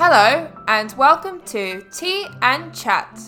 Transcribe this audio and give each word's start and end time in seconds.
Hello, 0.00 0.48
and 0.68 0.92
welcome 0.96 1.40
to 1.46 1.82
Tea 1.90 2.28
and 2.40 2.72
Chat, 2.72 3.20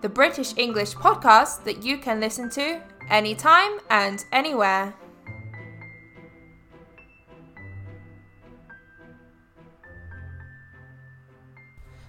the 0.00 0.08
British 0.08 0.56
English 0.56 0.94
podcast 0.94 1.64
that 1.64 1.82
you 1.82 1.98
can 1.98 2.20
listen 2.20 2.48
to 2.50 2.80
anytime 3.10 3.80
and 3.90 4.24
anywhere. 4.30 4.94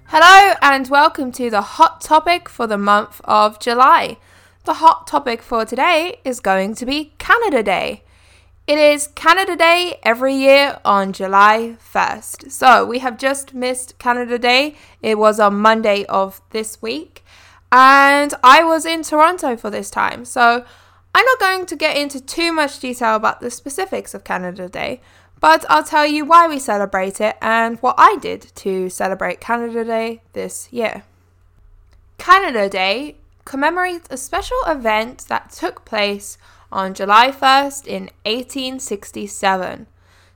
Hello, 0.05 0.53
and 0.61 0.87
welcome 0.87 1.31
to 1.31 1.49
the 1.49 1.61
hot 1.61 1.99
topic 1.99 2.47
for 2.47 2.67
the 2.67 2.77
month 2.77 3.21
of 3.23 3.59
July. 3.59 4.17
The 4.65 4.75
hot 4.75 5.07
topic 5.07 5.41
for 5.41 5.65
today 5.65 6.19
is 6.23 6.39
going 6.39 6.75
to 6.75 6.85
be 6.85 7.15
Canada 7.17 7.63
Day. 7.63 8.04
It 8.67 8.79
is 8.79 9.09
Canada 9.09 9.55
Day 9.55 9.99
every 10.01 10.33
year 10.33 10.79
on 10.83 11.13
July 11.13 11.77
1st. 11.93 12.51
So 12.51 12.83
we 12.83 12.97
have 12.97 13.15
just 13.15 13.53
missed 13.53 13.99
Canada 13.99 14.39
Day. 14.39 14.75
It 15.03 15.19
was 15.19 15.39
on 15.39 15.59
Monday 15.59 16.03
of 16.05 16.41
this 16.49 16.81
week. 16.81 17.23
And 17.71 18.33
I 18.43 18.63
was 18.63 18.83
in 18.83 19.03
Toronto 19.03 19.55
for 19.55 19.69
this 19.69 19.91
time. 19.91 20.25
So 20.25 20.65
I'm 21.13 21.25
not 21.25 21.39
going 21.39 21.67
to 21.67 21.75
get 21.75 21.95
into 21.95 22.19
too 22.19 22.51
much 22.51 22.79
detail 22.79 23.15
about 23.15 23.39
the 23.39 23.51
specifics 23.51 24.15
of 24.15 24.23
Canada 24.23 24.67
Day, 24.67 24.99
but 25.39 25.63
I'll 25.69 25.83
tell 25.83 26.07
you 26.07 26.25
why 26.25 26.47
we 26.47 26.57
celebrate 26.57 27.21
it 27.21 27.37
and 27.43 27.77
what 27.83 27.95
I 27.99 28.17
did 28.19 28.51
to 28.55 28.89
celebrate 28.89 29.39
Canada 29.39 29.85
Day 29.85 30.23
this 30.33 30.73
year. 30.73 31.03
Canada 32.17 32.67
Day 32.67 33.17
commemorates 33.45 34.07
a 34.09 34.17
special 34.17 34.57
event 34.65 35.25
that 35.27 35.51
took 35.51 35.85
place 35.85 36.39
on 36.75 36.93
July 36.93 37.31
1st 37.31 37.87
in 37.87 38.03
1867. 38.25 39.87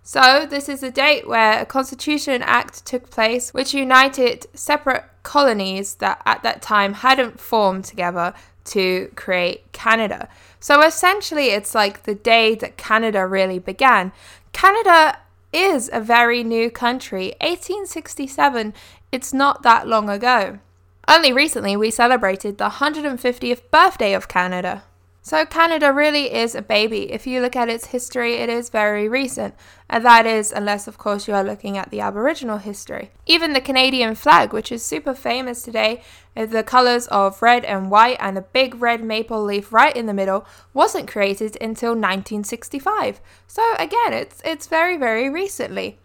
So, 0.02 0.47
this 0.50 0.69
is 0.69 0.81
a 0.81 0.89
date 0.89 1.27
where 1.27 1.61
a 1.61 1.66
Constitution 1.66 2.41
Act 2.41 2.86
took 2.86 3.11
place 3.11 3.53
which 3.53 3.73
united 3.73 4.47
separate 4.53 5.03
colonies 5.22 5.95
that 5.95 6.22
at 6.25 6.41
that 6.41 6.61
time 6.61 6.94
hadn't 6.94 7.41
formed 7.41 7.83
together 7.83 8.33
to 8.66 9.11
create 9.16 9.72
Canada. 9.73 10.30
So, 10.59 10.81
essentially, 10.81 11.47
it's 11.49 11.75
like 11.75 12.03
the 12.03 12.16
day 12.16 12.55
that 12.55 12.77
Canada 12.77 13.27
really 13.27 13.59
began. 13.59 14.14
Canada 14.53 15.19
is 15.52 15.89
a 15.92 15.99
very 15.99 16.44
new 16.44 16.71
country. 16.71 17.36
1867, 17.42 18.73
it's 19.11 19.33
not 19.33 19.61
that 19.64 19.88
long 19.88 20.09
ago. 20.09 20.59
Only 21.08 21.33
recently 21.33 21.75
we 21.75 21.92
celebrated 21.92 22.58
the 22.58 22.69
150th 22.69 23.61
birthday 23.71 24.14
of 24.14 24.27
Canada. 24.27 24.83
So, 25.30 25.45
Canada 25.45 25.94
really 25.94 26.33
is 26.33 26.55
a 26.55 26.61
baby. 26.63 27.11
If 27.11 27.27
you 27.27 27.39
look 27.39 27.55
at 27.55 27.69
its 27.69 27.85
history, 27.94 28.38
it 28.38 28.49
is 28.49 28.72
very 28.72 29.08
recent. 29.08 29.53
And 29.88 30.03
that 30.03 30.25
is, 30.25 30.52
unless 30.52 30.88
of 30.88 30.97
course 30.97 31.27
you 31.27 31.36
are 31.36 31.44
looking 31.44 31.77
at 31.77 31.91
the 31.91 31.99
Aboriginal 31.99 32.58
history. 32.58 33.11
Even 33.27 33.53
the 33.53 33.61
Canadian 33.61 34.16
flag, 34.16 34.53
which 34.53 34.71
is 34.71 34.83
super 34.83 35.13
famous 35.13 35.61
today, 35.61 36.02
with 36.36 36.49
the 36.49 36.63
colours 36.63 37.05
of 37.09 37.44
red 37.44 37.63
and 37.63 37.91
white 37.91 38.17
and 38.19 38.39
a 38.39 38.41
big 38.41 38.81
red 38.81 39.03
maple 39.03 39.44
leaf 39.44 39.71
right 39.71 39.95
in 39.95 40.08
the 40.08 40.16
middle, 40.16 40.47
wasn't 40.73 41.08
created 41.08 41.55
until 41.61 41.91
1965. 41.91 43.21
So, 43.45 43.61
again, 43.77 44.14
it's, 44.14 44.41
it's 44.43 44.66
very, 44.66 44.97
very 44.97 45.30
recently. 45.30 45.99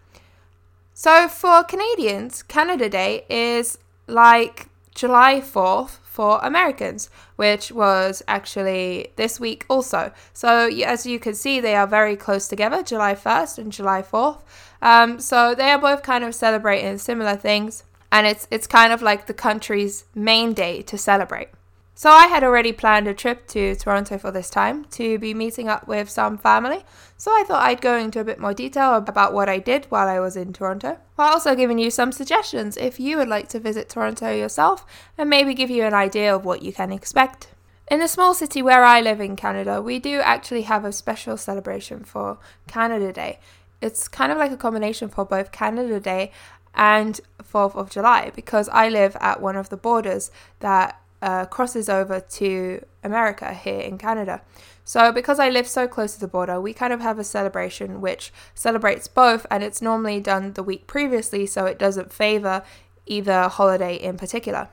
So, 0.92 1.28
for 1.28 1.64
Canadians, 1.64 2.42
Canada 2.42 2.90
Day 2.90 3.24
is 3.30 3.78
like 4.06 4.68
July 4.94 5.40
4th 5.40 6.03
for 6.14 6.38
Americans, 6.44 7.10
which 7.34 7.72
was 7.72 8.22
actually 8.28 9.08
this 9.16 9.40
week 9.40 9.66
also. 9.68 10.12
So, 10.32 10.68
as 10.68 11.04
you 11.04 11.18
can 11.18 11.34
see, 11.34 11.58
they 11.58 11.74
are 11.74 11.88
very 11.88 12.14
close 12.14 12.46
together 12.46 12.84
July 12.84 13.16
1st 13.16 13.58
and 13.58 13.72
July 13.72 14.00
4th. 14.00 14.40
Um, 14.80 15.18
so, 15.18 15.56
they 15.56 15.70
are 15.72 15.78
both 15.80 16.04
kind 16.04 16.22
of 16.22 16.32
celebrating 16.32 16.98
similar 16.98 17.34
things, 17.34 17.82
and 18.12 18.28
it's, 18.28 18.46
it's 18.52 18.68
kind 18.68 18.92
of 18.92 19.02
like 19.02 19.26
the 19.26 19.34
country's 19.34 20.04
main 20.14 20.52
day 20.52 20.82
to 20.82 20.96
celebrate. 20.96 21.48
So 21.96 22.10
I 22.10 22.26
had 22.26 22.42
already 22.42 22.72
planned 22.72 23.06
a 23.06 23.14
trip 23.14 23.46
to 23.48 23.76
Toronto 23.76 24.18
for 24.18 24.32
this 24.32 24.50
time 24.50 24.84
to 24.86 25.16
be 25.20 25.32
meeting 25.32 25.68
up 25.68 25.86
with 25.86 26.10
some 26.10 26.36
family. 26.36 26.84
So 27.16 27.30
I 27.30 27.44
thought 27.46 27.62
I'd 27.62 27.80
go 27.80 27.96
into 27.96 28.18
a 28.18 28.24
bit 28.24 28.40
more 28.40 28.52
detail 28.52 28.96
about 28.96 29.32
what 29.32 29.48
I 29.48 29.58
did 29.58 29.86
while 29.90 30.08
I 30.08 30.18
was 30.18 30.36
in 30.36 30.52
Toronto, 30.52 30.98
while 31.14 31.32
also 31.32 31.54
giving 31.54 31.78
you 31.78 31.92
some 31.92 32.10
suggestions 32.10 32.76
if 32.76 32.98
you 32.98 33.16
would 33.16 33.28
like 33.28 33.48
to 33.50 33.60
visit 33.60 33.88
Toronto 33.88 34.32
yourself 34.34 34.84
and 35.16 35.30
maybe 35.30 35.54
give 35.54 35.70
you 35.70 35.84
an 35.84 35.94
idea 35.94 36.34
of 36.34 36.44
what 36.44 36.62
you 36.62 36.72
can 36.72 36.90
expect. 36.90 37.48
In 37.88 38.00
the 38.00 38.08
small 38.08 38.34
city 38.34 38.60
where 38.60 38.82
I 38.82 39.00
live 39.00 39.20
in 39.20 39.36
Canada, 39.36 39.80
we 39.80 40.00
do 40.00 40.18
actually 40.18 40.62
have 40.62 40.84
a 40.84 40.92
special 40.92 41.36
celebration 41.36 42.02
for 42.02 42.38
Canada 42.66 43.12
Day. 43.12 43.38
It's 43.80 44.08
kind 44.08 44.32
of 44.32 44.38
like 44.38 44.50
a 44.50 44.56
combination 44.56 45.08
for 45.10 45.24
both 45.24 45.52
Canada 45.52 46.00
Day 46.00 46.32
and 46.74 47.20
4th 47.40 47.76
of 47.76 47.90
July 47.90 48.32
because 48.34 48.68
I 48.70 48.88
live 48.88 49.16
at 49.20 49.40
one 49.40 49.54
of 49.54 49.68
the 49.68 49.76
borders 49.76 50.32
that 50.58 51.00
uh, 51.24 51.46
crosses 51.46 51.88
over 51.88 52.20
to 52.20 52.84
America 53.02 53.54
here 53.54 53.80
in 53.80 53.96
Canada. 53.96 54.42
So, 54.84 55.10
because 55.10 55.38
I 55.40 55.48
live 55.48 55.66
so 55.66 55.88
close 55.88 56.12
to 56.14 56.20
the 56.20 56.28
border, 56.28 56.60
we 56.60 56.74
kind 56.74 56.92
of 56.92 57.00
have 57.00 57.18
a 57.18 57.24
celebration 57.24 58.02
which 58.02 58.30
celebrates 58.54 59.08
both, 59.08 59.46
and 59.50 59.64
it's 59.64 59.80
normally 59.80 60.20
done 60.20 60.52
the 60.52 60.62
week 60.62 60.86
previously, 60.86 61.46
so 61.46 61.64
it 61.64 61.78
doesn't 61.78 62.12
favor 62.12 62.62
either 63.06 63.48
holiday 63.48 63.96
in 63.96 64.18
particular. 64.18 64.68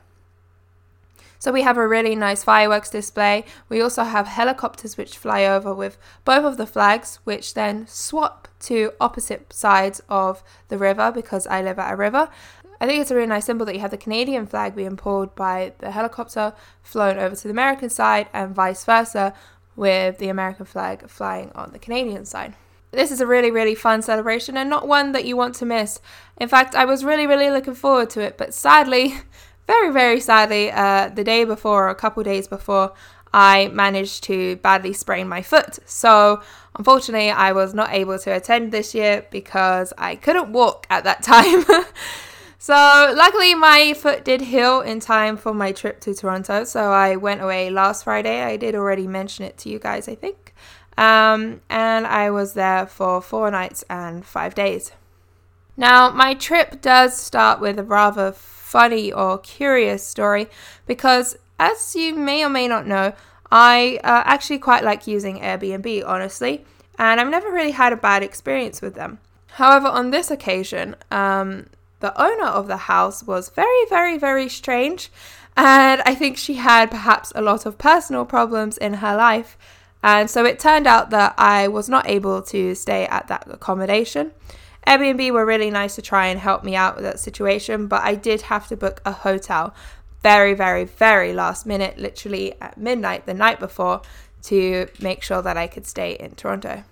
So, 1.39 1.53
we 1.53 1.61
have 1.61 1.77
a 1.77 1.87
really 1.87 2.15
nice 2.15 2.43
fireworks 2.43 2.89
display. 2.89 3.45
We 3.69 3.81
also 3.81 4.03
have 4.03 4.27
helicopters 4.27 4.97
which 4.97 5.17
fly 5.17 5.45
over 5.45 5.73
with 5.73 5.97
both 6.25 6.43
of 6.43 6.57
the 6.57 6.67
flags, 6.67 7.19
which 7.23 7.53
then 7.53 7.87
swap 7.87 8.49
to 8.63 8.91
opposite 8.99 9.53
sides 9.53 10.01
of 10.09 10.43
the 10.67 10.77
river 10.77 11.11
because 11.13 11.47
I 11.47 11.61
live 11.61 11.79
at 11.79 11.93
a 11.93 11.95
river. 11.95 12.29
I 12.81 12.87
think 12.87 12.99
it's 12.99 13.11
a 13.11 13.15
really 13.15 13.27
nice 13.27 13.45
symbol 13.45 13.63
that 13.67 13.75
you 13.75 13.81
have 13.81 13.91
the 13.91 13.97
Canadian 13.97 14.47
flag 14.47 14.75
being 14.75 14.97
pulled 14.97 15.35
by 15.35 15.73
the 15.77 15.91
helicopter 15.91 16.53
flown 16.81 17.19
over 17.19 17.35
to 17.35 17.43
the 17.43 17.51
American 17.51 17.91
side 17.91 18.27
and 18.33 18.55
vice 18.55 18.83
versa 18.83 19.35
with 19.75 20.17
the 20.17 20.29
American 20.29 20.65
flag 20.65 21.07
flying 21.07 21.51
on 21.53 21.73
the 21.73 21.79
Canadian 21.79 22.25
side. 22.25 22.55
This 22.89 23.11
is 23.11 23.21
a 23.21 23.27
really, 23.27 23.51
really 23.51 23.75
fun 23.75 24.01
celebration 24.01 24.57
and 24.57 24.67
not 24.67 24.87
one 24.87 25.11
that 25.11 25.25
you 25.25 25.37
want 25.37 25.53
to 25.55 25.65
miss. 25.65 25.99
In 26.37 26.49
fact, 26.49 26.73
I 26.73 26.85
was 26.85 27.05
really, 27.05 27.27
really 27.27 27.51
looking 27.51 27.75
forward 27.75 28.09
to 28.11 28.21
it, 28.21 28.35
but 28.35 28.51
sadly, 28.51 29.13
very, 29.67 29.91
very 29.91 30.19
sadly, 30.19 30.71
uh, 30.71 31.09
the 31.09 31.23
day 31.23 31.43
before, 31.43 31.85
or 31.85 31.89
a 31.89 31.95
couple 31.95 32.23
days 32.23 32.47
before, 32.47 32.93
I 33.31 33.67
managed 33.67 34.23
to 34.23 34.55
badly 34.55 34.93
sprain 34.93 35.27
my 35.27 35.43
foot. 35.43 35.77
So, 35.85 36.41
unfortunately, 36.75 37.29
I 37.29 37.51
was 37.51 37.75
not 37.75 37.93
able 37.93 38.17
to 38.17 38.31
attend 38.31 38.71
this 38.71 38.95
year 38.95 39.27
because 39.29 39.93
I 39.99 40.15
couldn't 40.15 40.51
walk 40.51 40.87
at 40.89 41.03
that 41.03 41.21
time. 41.33 41.63
So, 42.61 42.75
luckily, 43.17 43.55
my 43.55 43.95
foot 43.95 44.23
did 44.23 44.39
heal 44.39 44.81
in 44.81 44.99
time 44.99 45.35
for 45.35 45.51
my 45.51 45.71
trip 45.71 45.99
to 46.01 46.13
Toronto. 46.13 46.63
So, 46.63 46.91
I 46.91 47.15
went 47.15 47.41
away 47.41 47.71
last 47.71 48.03
Friday. 48.03 48.43
I 48.43 48.55
did 48.55 48.75
already 48.75 49.07
mention 49.07 49.45
it 49.45 49.57
to 49.59 49.69
you 49.69 49.79
guys, 49.79 50.07
I 50.07 50.13
think. 50.13 50.53
Um, 50.95 51.61
and 51.71 52.05
I 52.05 52.29
was 52.29 52.53
there 52.53 52.85
for 52.85 53.19
four 53.19 53.49
nights 53.49 53.83
and 53.89 54.23
five 54.23 54.53
days. 54.53 54.91
Now, 55.75 56.11
my 56.11 56.35
trip 56.35 56.81
does 56.81 57.17
start 57.17 57.59
with 57.61 57.79
a 57.79 57.83
rather 57.83 58.31
funny 58.31 59.11
or 59.11 59.39
curious 59.39 60.05
story 60.05 60.47
because, 60.85 61.39
as 61.57 61.95
you 61.95 62.13
may 62.13 62.45
or 62.45 62.49
may 62.49 62.67
not 62.67 62.85
know, 62.85 63.13
I 63.51 63.99
uh, 64.03 64.21
actually 64.23 64.59
quite 64.59 64.83
like 64.83 65.07
using 65.07 65.39
Airbnb, 65.39 66.07
honestly, 66.07 66.63
and 66.99 67.19
I've 67.19 67.27
never 67.27 67.51
really 67.51 67.71
had 67.71 67.91
a 67.91 67.97
bad 67.97 68.21
experience 68.21 68.83
with 68.83 68.93
them. 68.93 69.17
However, 69.53 69.87
on 69.87 70.11
this 70.11 70.29
occasion, 70.29 70.95
um, 71.09 71.65
the 72.01 72.19
owner 72.21 72.45
of 72.45 72.67
the 72.67 72.77
house 72.77 73.23
was 73.23 73.49
very, 73.49 73.85
very, 73.89 74.17
very 74.17 74.49
strange. 74.49 75.09
And 75.55 76.01
I 76.05 76.15
think 76.15 76.37
she 76.37 76.55
had 76.55 76.91
perhaps 76.91 77.31
a 77.35 77.41
lot 77.41 77.65
of 77.65 77.77
personal 77.77 78.25
problems 78.25 78.77
in 78.77 78.95
her 78.95 79.15
life. 79.15 79.57
And 80.03 80.29
so 80.29 80.45
it 80.45 80.59
turned 80.59 80.87
out 80.87 81.09
that 81.11 81.35
I 81.37 81.67
was 81.67 81.87
not 81.87 82.09
able 82.09 82.41
to 82.43 82.75
stay 82.75 83.05
at 83.05 83.27
that 83.27 83.47
accommodation. 83.49 84.31
Airbnb 84.87 85.31
were 85.31 85.45
really 85.45 85.69
nice 85.69 85.95
to 85.95 86.01
try 86.01 86.27
and 86.27 86.39
help 86.39 86.63
me 86.63 86.75
out 86.75 86.95
with 86.95 87.03
that 87.03 87.19
situation, 87.19 87.87
but 87.87 88.01
I 88.01 88.15
did 88.15 88.43
have 88.43 88.67
to 88.69 88.75
book 88.75 89.01
a 89.05 89.11
hotel 89.11 89.75
very, 90.23 90.53
very, 90.53 90.85
very 90.85 91.33
last 91.33 91.65
minute, 91.65 91.97
literally 91.97 92.55
at 92.61 92.77
midnight 92.77 93.25
the 93.25 93.33
night 93.33 93.59
before, 93.59 94.01
to 94.43 94.87
make 94.99 95.21
sure 95.21 95.41
that 95.41 95.57
I 95.57 95.67
could 95.67 95.85
stay 95.85 96.13
in 96.13 96.31
Toronto. 96.31 96.83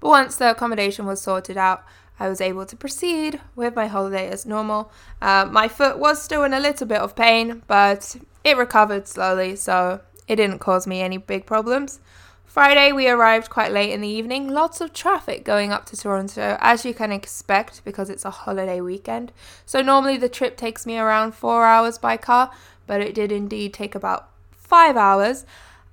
But 0.00 0.08
once 0.08 0.36
the 0.36 0.50
accommodation 0.50 1.06
was 1.06 1.20
sorted 1.22 1.56
out, 1.56 1.82
I 2.18 2.28
was 2.28 2.40
able 2.40 2.64
to 2.66 2.76
proceed 2.76 3.40
with 3.56 3.74
my 3.74 3.86
holiday 3.86 4.28
as 4.28 4.46
normal. 4.46 4.92
Uh, 5.20 5.48
my 5.50 5.68
foot 5.68 5.98
was 5.98 6.22
still 6.22 6.44
in 6.44 6.54
a 6.54 6.60
little 6.60 6.86
bit 6.86 7.00
of 7.00 7.16
pain, 7.16 7.62
but 7.66 8.16
it 8.44 8.56
recovered 8.56 9.08
slowly, 9.08 9.56
so 9.56 10.00
it 10.28 10.36
didn't 10.36 10.60
cause 10.60 10.86
me 10.86 11.00
any 11.00 11.16
big 11.16 11.44
problems. 11.46 12.00
Friday, 12.46 12.92
we 12.92 13.08
arrived 13.08 13.50
quite 13.50 13.72
late 13.72 13.90
in 13.90 14.00
the 14.00 14.06
evening. 14.08 14.48
Lots 14.48 14.80
of 14.80 14.92
traffic 14.92 15.44
going 15.44 15.72
up 15.72 15.86
to 15.86 15.96
Toronto, 15.96 16.56
as 16.60 16.84
you 16.84 16.94
can 16.94 17.10
expect, 17.10 17.84
because 17.84 18.08
it's 18.08 18.24
a 18.24 18.30
holiday 18.30 18.80
weekend. 18.80 19.32
So, 19.66 19.82
normally 19.82 20.18
the 20.18 20.28
trip 20.28 20.56
takes 20.56 20.86
me 20.86 20.96
around 20.96 21.34
four 21.34 21.64
hours 21.64 21.98
by 21.98 22.16
car, 22.16 22.52
but 22.86 23.00
it 23.00 23.12
did 23.12 23.32
indeed 23.32 23.74
take 23.74 23.96
about 23.96 24.28
five 24.52 24.96
hours. 24.96 25.44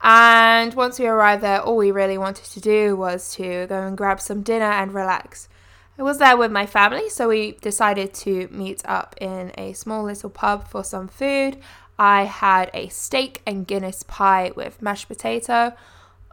And 0.01 0.73
once 0.75 0.99
we 0.99 1.07
arrived 1.07 1.41
there, 1.41 1.61
all 1.61 1.77
we 1.77 1.89
really 1.89 2.17
wanted 2.17 2.45
to 2.45 2.59
do 2.59 2.95
was 2.95 3.33
to 3.35 3.65
go 3.67 3.81
and 3.81 3.97
grab 3.97 4.21
some 4.21 4.43
dinner 4.43 4.71
and 4.71 4.93
relax. 4.93 5.49
I 6.01 6.03
was 6.03 6.17
there 6.17 6.35
with 6.35 6.51
my 6.51 6.65
family, 6.65 7.09
so 7.09 7.27
we 7.27 7.51
decided 7.61 8.11
to 8.25 8.47
meet 8.49 8.81
up 8.85 9.13
in 9.21 9.51
a 9.55 9.73
small 9.73 10.03
little 10.03 10.31
pub 10.31 10.67
for 10.67 10.83
some 10.83 11.07
food. 11.07 11.57
I 11.99 12.23
had 12.23 12.71
a 12.73 12.87
steak 12.87 13.43
and 13.45 13.67
Guinness 13.67 14.01
pie 14.01 14.51
with 14.55 14.81
mashed 14.81 15.07
potato. 15.07 15.73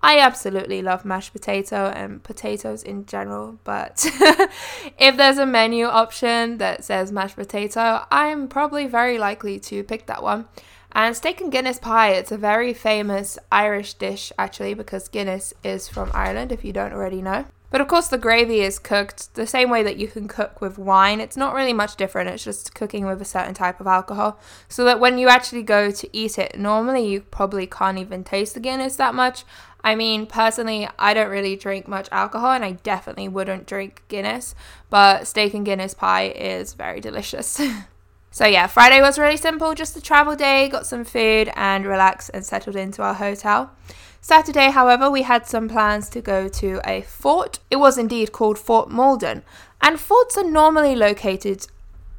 I 0.03 0.21
absolutely 0.21 0.81
love 0.81 1.05
mashed 1.05 1.35
potato 1.35 1.93
and 1.95 2.23
potatoes 2.23 2.83
in 2.83 3.05
general, 3.05 3.59
but 3.65 4.07
if 4.99 5.19
there's 5.19 5.37
a 5.37 5.45
menu 5.45 5.85
option 5.85 6.57
that 6.57 6.83
says 6.83 7.13
mashed 7.13 7.37
potato, 7.37 8.07
I'm 8.11 8.49
probably 8.49 8.87
very 8.87 9.19
likely 9.19 9.59
to 9.69 9.85
pick 9.85 10.07
that 10.07 10.23
one. 10.23 10.49
And 10.93 11.15
steak 11.15 11.43
and 11.43 11.53
Guinness 11.53 11.79
pie, 11.79 12.13
it's 12.13 12.33
a 12.33 12.39
very 12.39 12.73
famous 12.73 13.39
Irish 13.53 13.93
dish 13.95 14.33
actually 14.39 14.73
because 14.73 15.09
Guinness 15.09 15.53
is 15.63 15.89
from 15.89 16.11
Ireland 16.15 16.53
if 16.53 16.65
you 16.65 16.73
don't 16.73 16.95
already 16.95 17.21
know. 17.21 17.45
But 17.71 17.81
of 17.81 17.89
course, 17.89 18.09
the 18.09 18.19
gravy 18.19 18.61
is 18.61 18.79
cooked 18.79 19.35
the 19.35 19.47
same 19.47 19.69
way 19.69 19.83
that 19.83 19.99
you 19.99 20.09
can 20.09 20.27
cook 20.27 20.61
with 20.61 20.79
wine. 20.79 21.21
It's 21.21 21.37
not 21.37 21.55
really 21.55 21.73
much 21.73 21.97
different, 21.97 22.31
it's 22.31 22.45
just 22.45 22.75
cooking 22.75 23.05
with 23.05 23.21
a 23.21 23.27
certain 23.27 23.55
type 23.55 23.81
of 23.81 23.87
alcohol. 23.87 24.39
So 24.69 24.85
that 24.85 25.01
when 25.01 25.19
you 25.19 25.29
actually 25.29 25.63
go 25.63 25.91
to 25.91 26.17
eat 26.17 26.39
it, 26.39 26.59
normally 26.59 27.07
you 27.07 27.21
probably 27.21 27.67
can't 27.67 27.99
even 27.99 28.25
taste 28.25 28.55
the 28.55 28.61
Guinness 28.61 28.97
that 28.97 29.15
much. 29.15 29.45
I 29.85 29.95
mean, 29.95 30.27
personally, 30.27 30.89
I 30.99 31.15
don't 31.15 31.31
really 31.31 31.57
drink 31.57 31.87
much 31.87 32.09
alcohol 32.11 32.53
and 32.53 32.65
I 32.65 32.73
definitely 32.73 33.29
wouldn't 33.29 33.67
drink 33.67 34.03
Guinness, 34.09 34.55
but 34.91 35.27
steak 35.27 35.55
and 35.55 35.65
Guinness 35.65 35.95
pie 35.95 36.29
is 36.29 36.75
very 36.75 37.01
delicious. 37.01 37.61
so, 38.39 38.47
yeah, 38.47 38.69
Friday 38.69 39.01
was 39.01 39.19
really 39.19 39.37
simple, 39.37 39.75
just 39.75 39.97
a 39.97 40.01
travel 40.01 40.37
day, 40.37 40.69
got 40.69 40.87
some 40.87 41.03
food 41.03 41.51
and 41.57 41.85
relaxed 41.85 42.31
and 42.33 42.47
settled 42.47 42.77
into 42.77 43.03
our 43.03 43.15
hotel. 43.15 43.73
Saturday, 44.21 44.71
however, 44.71 45.11
we 45.11 45.23
had 45.23 45.49
some 45.49 45.69
plans 45.69 46.09
to 46.11 46.21
go 46.21 46.47
to 46.47 46.81
a 46.85 47.01
fort. 47.01 47.59
It 47.69 47.81
was 47.81 47.99
indeed 47.99 48.31
called 48.31 48.57
Fort 48.57 48.93
Malden, 48.93 49.43
and 49.81 49.99
forts 49.99 50.39
are 50.39 50.49
normally 50.49 50.95
located 50.95 51.67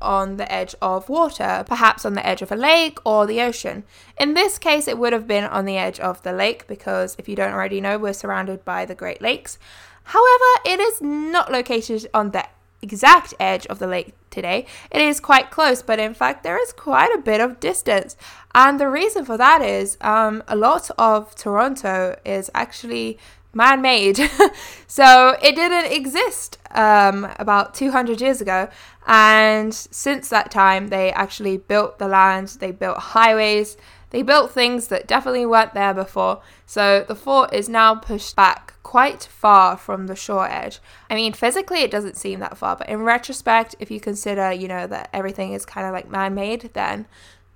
on 0.02 0.36
the 0.36 0.52
edge 0.52 0.76
of 0.82 1.08
water, 1.08 1.64
perhaps 1.66 2.04
on 2.04 2.16
the 2.16 2.28
edge 2.28 2.42
of 2.42 2.52
a 2.52 2.58
lake 2.58 3.00
or 3.06 3.26
the 3.26 3.40
ocean. 3.40 3.86
In 4.20 4.34
this 4.34 4.58
case, 4.60 4.90
it 4.90 4.98
would 4.98 5.14
have 5.14 5.26
been 5.26 5.46
on 5.46 5.64
the 5.64 5.78
edge 5.78 6.02
of 6.02 6.22
the 6.24 6.34
lake 6.34 6.68
because, 6.68 7.16
if 7.18 7.30
you 7.30 7.36
don't 7.38 7.54
already 7.54 7.80
know, 7.80 7.98
we're 7.98 8.12
surrounded 8.12 8.66
by 8.66 8.84
the 8.84 8.94
Great 8.94 9.22
Lakes. 9.22 9.58
However, 10.04 10.52
it 10.66 10.82
is 10.82 11.02
not 11.02 11.50
located 11.50 12.10
on 12.14 12.32
the 12.32 12.46
exact 12.82 13.34
edge 13.40 13.66
of 13.68 13.80
the 13.80 13.88
lake 13.88 14.14
today. 14.30 14.66
It 14.92 15.02
is 15.02 15.20
quite 15.20 15.52
close, 15.52 15.82
but 15.82 16.00
in 16.00 16.14
fact, 16.14 16.44
there 16.44 16.62
is 16.62 16.72
quite 16.74 17.14
a 17.14 17.22
bit 17.22 17.42
of 17.42 17.60
distance. 17.60 18.16
And 18.56 18.80
the 18.80 18.90
reason 18.90 19.26
for 19.26 19.38
that 19.38 19.62
is 19.62 19.98
um, 20.02 20.44
a 20.48 20.56
lot 20.56 20.90
of 20.98 21.36
Toronto 21.36 22.18
is 22.26 22.50
actually 22.54 23.18
man 23.54 23.82
made. 23.82 24.18
so 24.88 25.38
it 25.42 25.56
didn't 25.56 25.92
exist 25.92 26.58
um, 26.72 27.28
about 27.38 27.74
200 27.74 28.22
years 28.22 28.42
ago. 28.42 28.70
And 29.08 29.74
since 29.74 30.30
that 30.30 30.52
time, 30.52 30.90
they 30.90 31.12
actually 31.12 31.58
built 31.58 31.98
the 31.98 32.08
land, 32.08 32.50
they 32.60 32.72
built 32.72 32.98
highways, 32.98 33.76
they 34.12 34.22
built 34.22 34.52
things 34.52 34.88
that 34.88 35.08
definitely 35.08 35.46
weren't 35.46 35.74
there 35.74 35.94
before. 35.94 36.42
So 36.66 37.06
the 37.08 37.16
fort 37.16 37.54
is 37.54 37.70
now 37.70 37.96
pushed 37.96 38.36
back 38.36 38.74
quite 38.84 39.24
far 39.24 39.78
from 39.78 40.08
the 40.08 40.16
shore 40.16 40.50
edge. 40.50 40.80
I 41.10 41.16
mean, 41.16 41.34
physically, 41.34 41.82
it 41.82 41.92
doesn't 41.92 42.18
seem 42.18 42.40
that 42.40 42.58
far, 42.58 42.76
but 42.76 42.90
in 42.90 43.04
retrospect, 43.04 43.76
if 43.80 43.92
you 43.92 44.00
consider, 44.00 44.52
you 44.52 44.68
know, 44.68 44.88
that 44.88 45.10
everything 45.14 45.54
is 45.54 45.66
kind 45.66 45.86
of 45.86 45.94
like 45.94 46.10
man 46.10 46.34
made, 46.34 46.72
then 46.74 47.06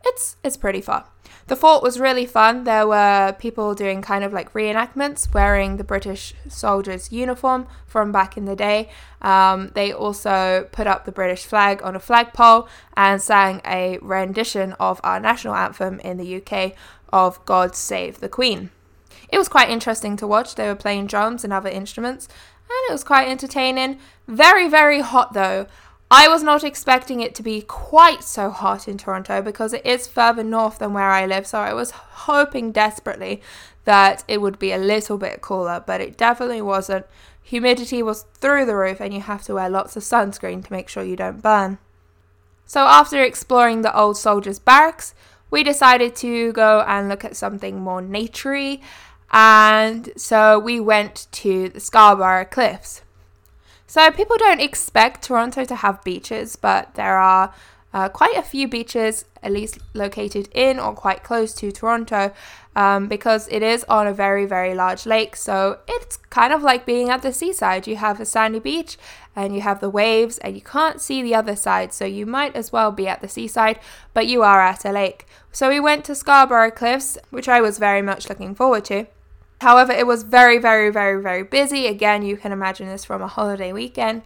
it's 0.03 0.38
it's 0.44 0.57
pretty 0.57 0.81
fun. 0.81 1.03
The 1.47 1.55
fort 1.57 1.83
was 1.83 2.00
really 2.00 2.25
fun. 2.25 2.63
There 2.63 2.88
were 2.88 3.35
people 3.38 3.75
doing 3.75 4.01
kind 4.01 4.23
of 4.23 4.31
like 4.31 4.53
reenactments, 4.53 5.33
wearing 5.33 5.75
the 5.75 5.83
British 5.83 6.33
soldiers' 6.47 7.11
uniform 7.11 7.67
from 7.85 8.13
back 8.13 8.38
in 8.38 8.45
the 8.45 8.55
day. 8.55 8.89
Um, 9.21 9.71
they 9.75 9.91
also 9.91 10.69
put 10.71 10.88
up 10.88 11.03
the 11.03 11.11
British 11.11 11.45
flag 11.45 11.81
on 11.83 11.95
a 11.95 12.00
flagpole 12.00 12.69
and 12.95 13.21
sang 13.21 13.61
a 13.65 13.97
rendition 14.01 14.73
of 14.73 15.01
our 15.03 15.19
national 15.19 15.55
anthem 15.55 16.00
in 16.00 16.17
the 16.17 16.41
UK 16.41 16.73
of 17.11 17.44
God 17.45 17.75
Save 17.75 18.21
the 18.21 18.29
Queen. 18.29 18.69
It 19.29 19.38
was 19.38 19.50
quite 19.50 19.69
interesting 19.69 20.15
to 20.17 20.27
watch. 20.27 20.55
They 20.55 20.67
were 20.67 20.75
playing 20.75 21.07
drums 21.07 21.44
and 21.44 21.51
other 21.51 21.69
instruments, 21.69 22.27
and 22.69 22.89
it 22.89 22.94
was 22.94 23.03
quite 23.03 23.27
entertaining. 23.27 24.00
Very, 24.27 24.69
very 24.69 25.01
hot 25.01 25.33
though. 25.33 25.67
I 26.15 26.27
was 26.27 26.44
not 26.44 26.63
expecting 26.63 27.21
it 27.21 27.33
to 27.33 27.42
be 27.42 27.63
quite 27.63 28.24
so 28.24 28.51
hot 28.51 28.88
in 28.88 29.00
Toronto 29.00 29.42
because 29.42 29.74
it 29.74 29.83
is 29.83 30.06
further 30.06 30.44
north 30.44 30.77
than 30.77 30.94
where 30.94 31.10
I 31.10 31.25
live, 31.25 31.48
so 31.48 31.57
I 31.57 31.74
was 31.74 31.89
hoping 31.89 32.71
desperately 32.71 33.42
that 33.86 34.24
it 34.27 34.39
would 34.39 34.60
be 34.60 34.71
a 34.71 34.77
little 34.77 35.18
bit 35.18 35.42
cooler, 35.42 35.83
but 35.83 36.01
it 36.01 36.15
definitely 36.15 36.62
wasn't. 36.62 37.07
Humidity 37.42 38.04
was 38.04 38.27
through 38.36 38.68
the 38.68 38.75
roof, 38.75 39.01
and 39.01 39.12
you 39.12 39.21
have 39.21 39.42
to 39.45 39.56
wear 39.56 39.71
lots 39.71 39.95
of 39.95 40.04
sunscreen 40.04 40.63
to 40.63 40.71
make 40.71 40.88
sure 40.88 41.04
you 41.04 41.15
don't 41.15 41.42
burn. 41.42 41.80
So, 42.68 42.81
after 42.81 43.24
exploring 43.24 43.81
the 43.81 43.98
old 43.98 44.15
soldiers' 44.15 44.60
barracks, 44.60 45.15
we 45.50 45.63
decided 45.63 46.15
to 46.18 46.54
go 46.54 46.81
and 46.81 47.10
look 47.10 47.25
at 47.25 47.36
something 47.36 47.81
more 47.81 48.04
naturey, 48.04 48.81
and 49.31 50.12
so 50.15 50.60
we 50.60 50.80
went 50.80 51.25
to 51.31 51.69
the 51.69 51.80
Scarborough 51.80 52.45
Cliffs. 52.45 53.01
So 53.94 54.10
people 54.10 54.38
don't 54.40 54.60
expect 54.60 55.22
Toronto 55.22 55.66
to 55.66 55.75
have 55.75 56.04
beaches, 56.04 56.56
but 56.56 56.95
there 56.95 57.19
are 57.19 57.54
uh, 57.94 58.10
quite 58.10 58.36
a 58.36 58.42
few 58.42 58.68
beaches, 58.68 59.25
at 59.44 59.51
least 59.51 59.78
located 59.94 60.50
in 60.51 60.80
or 60.80 60.95
quite 60.95 61.22
close 61.22 61.54
to 61.54 61.72
Toronto, 61.72 62.34
um, 62.75 63.07
because 63.07 63.48
it 63.51 63.62
is 63.62 63.86
on 63.88 64.07
a 64.07 64.12
very, 64.12 64.48
very 64.48 64.74
large 64.74 65.06
lake. 65.06 65.36
So 65.36 65.78
it's 65.88 66.18
kind 66.18 66.51
of 66.51 66.63
like 66.63 66.88
being 66.88 67.12
at 67.12 67.22
the 67.22 67.31
seaside. 67.31 67.86
You 67.86 67.98
have 67.98 68.19
a 68.19 68.25
sandy 68.25 68.57
beach 68.57 68.98
and 69.36 69.54
you 69.54 69.62
have 69.62 69.80
the 69.80 69.92
waves, 69.92 70.39
and 70.39 70.56
you 70.56 70.62
can't 70.63 71.00
see 71.00 71.22
the 71.22 71.36
other 71.36 71.56
side. 71.56 71.94
So 71.94 72.04
you 72.04 72.25
might 72.25 72.56
as 72.56 72.72
well 72.72 72.92
be 72.92 73.07
at 73.07 73.22
the 73.22 73.30
seaside, 73.30 73.80
but 74.16 74.25
you 74.25 74.42
are 74.42 74.60
at 74.60 74.86
a 74.86 74.92
lake. 74.92 75.28
So 75.51 75.69
we 75.69 75.80
went 75.80 76.04
to 76.06 76.16
Scarborough 76.16 76.72
Cliffs, 76.72 77.19
which 77.30 77.48
I 77.48 77.62
was 77.62 77.78
very 77.78 78.01
much 78.01 78.28
looking 78.28 78.56
forward 78.56 78.86
to. 78.86 79.06
However, 79.63 79.94
it 79.94 80.06
was 80.06 80.24
very, 80.24 80.57
very, 80.57 80.89
very, 80.89 81.21
very 81.21 81.42
busy. 81.42 81.88
Again, 81.88 82.21
you 82.21 82.36
can 82.36 82.51
imagine 82.51 82.88
this 82.88 83.06
from 83.06 83.21
a 83.21 83.27
holiday 83.27 83.71
weekend. 83.71 84.21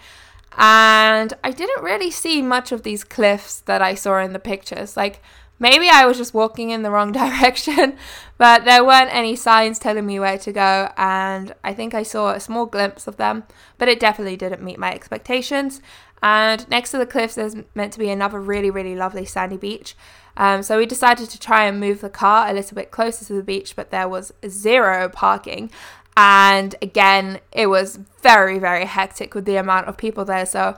And 0.57 1.31
I 1.43 1.51
didn't 1.51 1.83
really 1.83 2.09
see 2.09 2.41
much 2.41 2.71
of 2.71 2.81
these 2.81 3.03
cliffs 3.03 3.59
that 3.61 3.79
I 3.79 3.93
saw 3.93 4.17
in 4.17 4.33
the 4.33 4.39
pictures. 4.39 4.97
Like, 4.97 5.21
maybe 5.59 5.89
I 5.89 6.07
was 6.07 6.17
just 6.17 6.33
walking 6.33 6.71
in 6.71 6.81
the 6.81 6.89
wrong 6.89 7.11
direction, 7.23 7.97
but 8.39 8.65
there 8.65 8.83
weren't 8.83 9.13
any 9.13 9.35
signs 9.35 9.77
telling 9.77 10.07
me 10.07 10.19
where 10.19 10.39
to 10.39 10.51
go. 10.51 10.89
And 10.97 11.53
I 11.63 11.71
think 11.75 11.93
I 11.93 12.01
saw 12.01 12.31
a 12.31 12.39
small 12.39 12.65
glimpse 12.65 13.05
of 13.05 13.17
them, 13.17 13.43
but 13.77 13.87
it 13.87 13.99
definitely 13.99 14.37
didn't 14.37 14.63
meet 14.63 14.79
my 14.79 14.91
expectations. 14.91 15.81
And 16.23 16.67
next 16.67 16.89
to 16.91 16.97
the 16.97 17.05
cliffs, 17.05 17.35
there's 17.35 17.55
meant 17.75 17.93
to 17.93 17.99
be 17.99 18.09
another 18.09 18.41
really, 18.41 18.71
really 18.71 18.95
lovely 18.95 19.25
sandy 19.25 19.57
beach. 19.57 19.95
Um, 20.37 20.63
so 20.63 20.77
we 20.77 20.85
decided 20.85 21.29
to 21.31 21.39
try 21.39 21.65
and 21.65 21.79
move 21.79 21.99
the 21.99 22.09
car 22.09 22.47
a 22.47 22.53
little 22.53 22.75
bit 22.75 22.91
closer 22.91 23.25
to 23.25 23.33
the 23.33 23.43
beach, 23.43 23.75
but 23.75 23.89
there 23.89 24.07
was 24.07 24.31
zero 24.47 25.09
parking. 25.09 25.71
And 26.15 26.75
again, 26.81 27.39
it 27.51 27.67
was 27.67 27.99
very, 28.21 28.59
very 28.59 28.85
hectic 28.85 29.35
with 29.35 29.45
the 29.45 29.57
amount 29.57 29.87
of 29.87 29.97
people 29.97 30.25
there. 30.25 30.45
So 30.45 30.77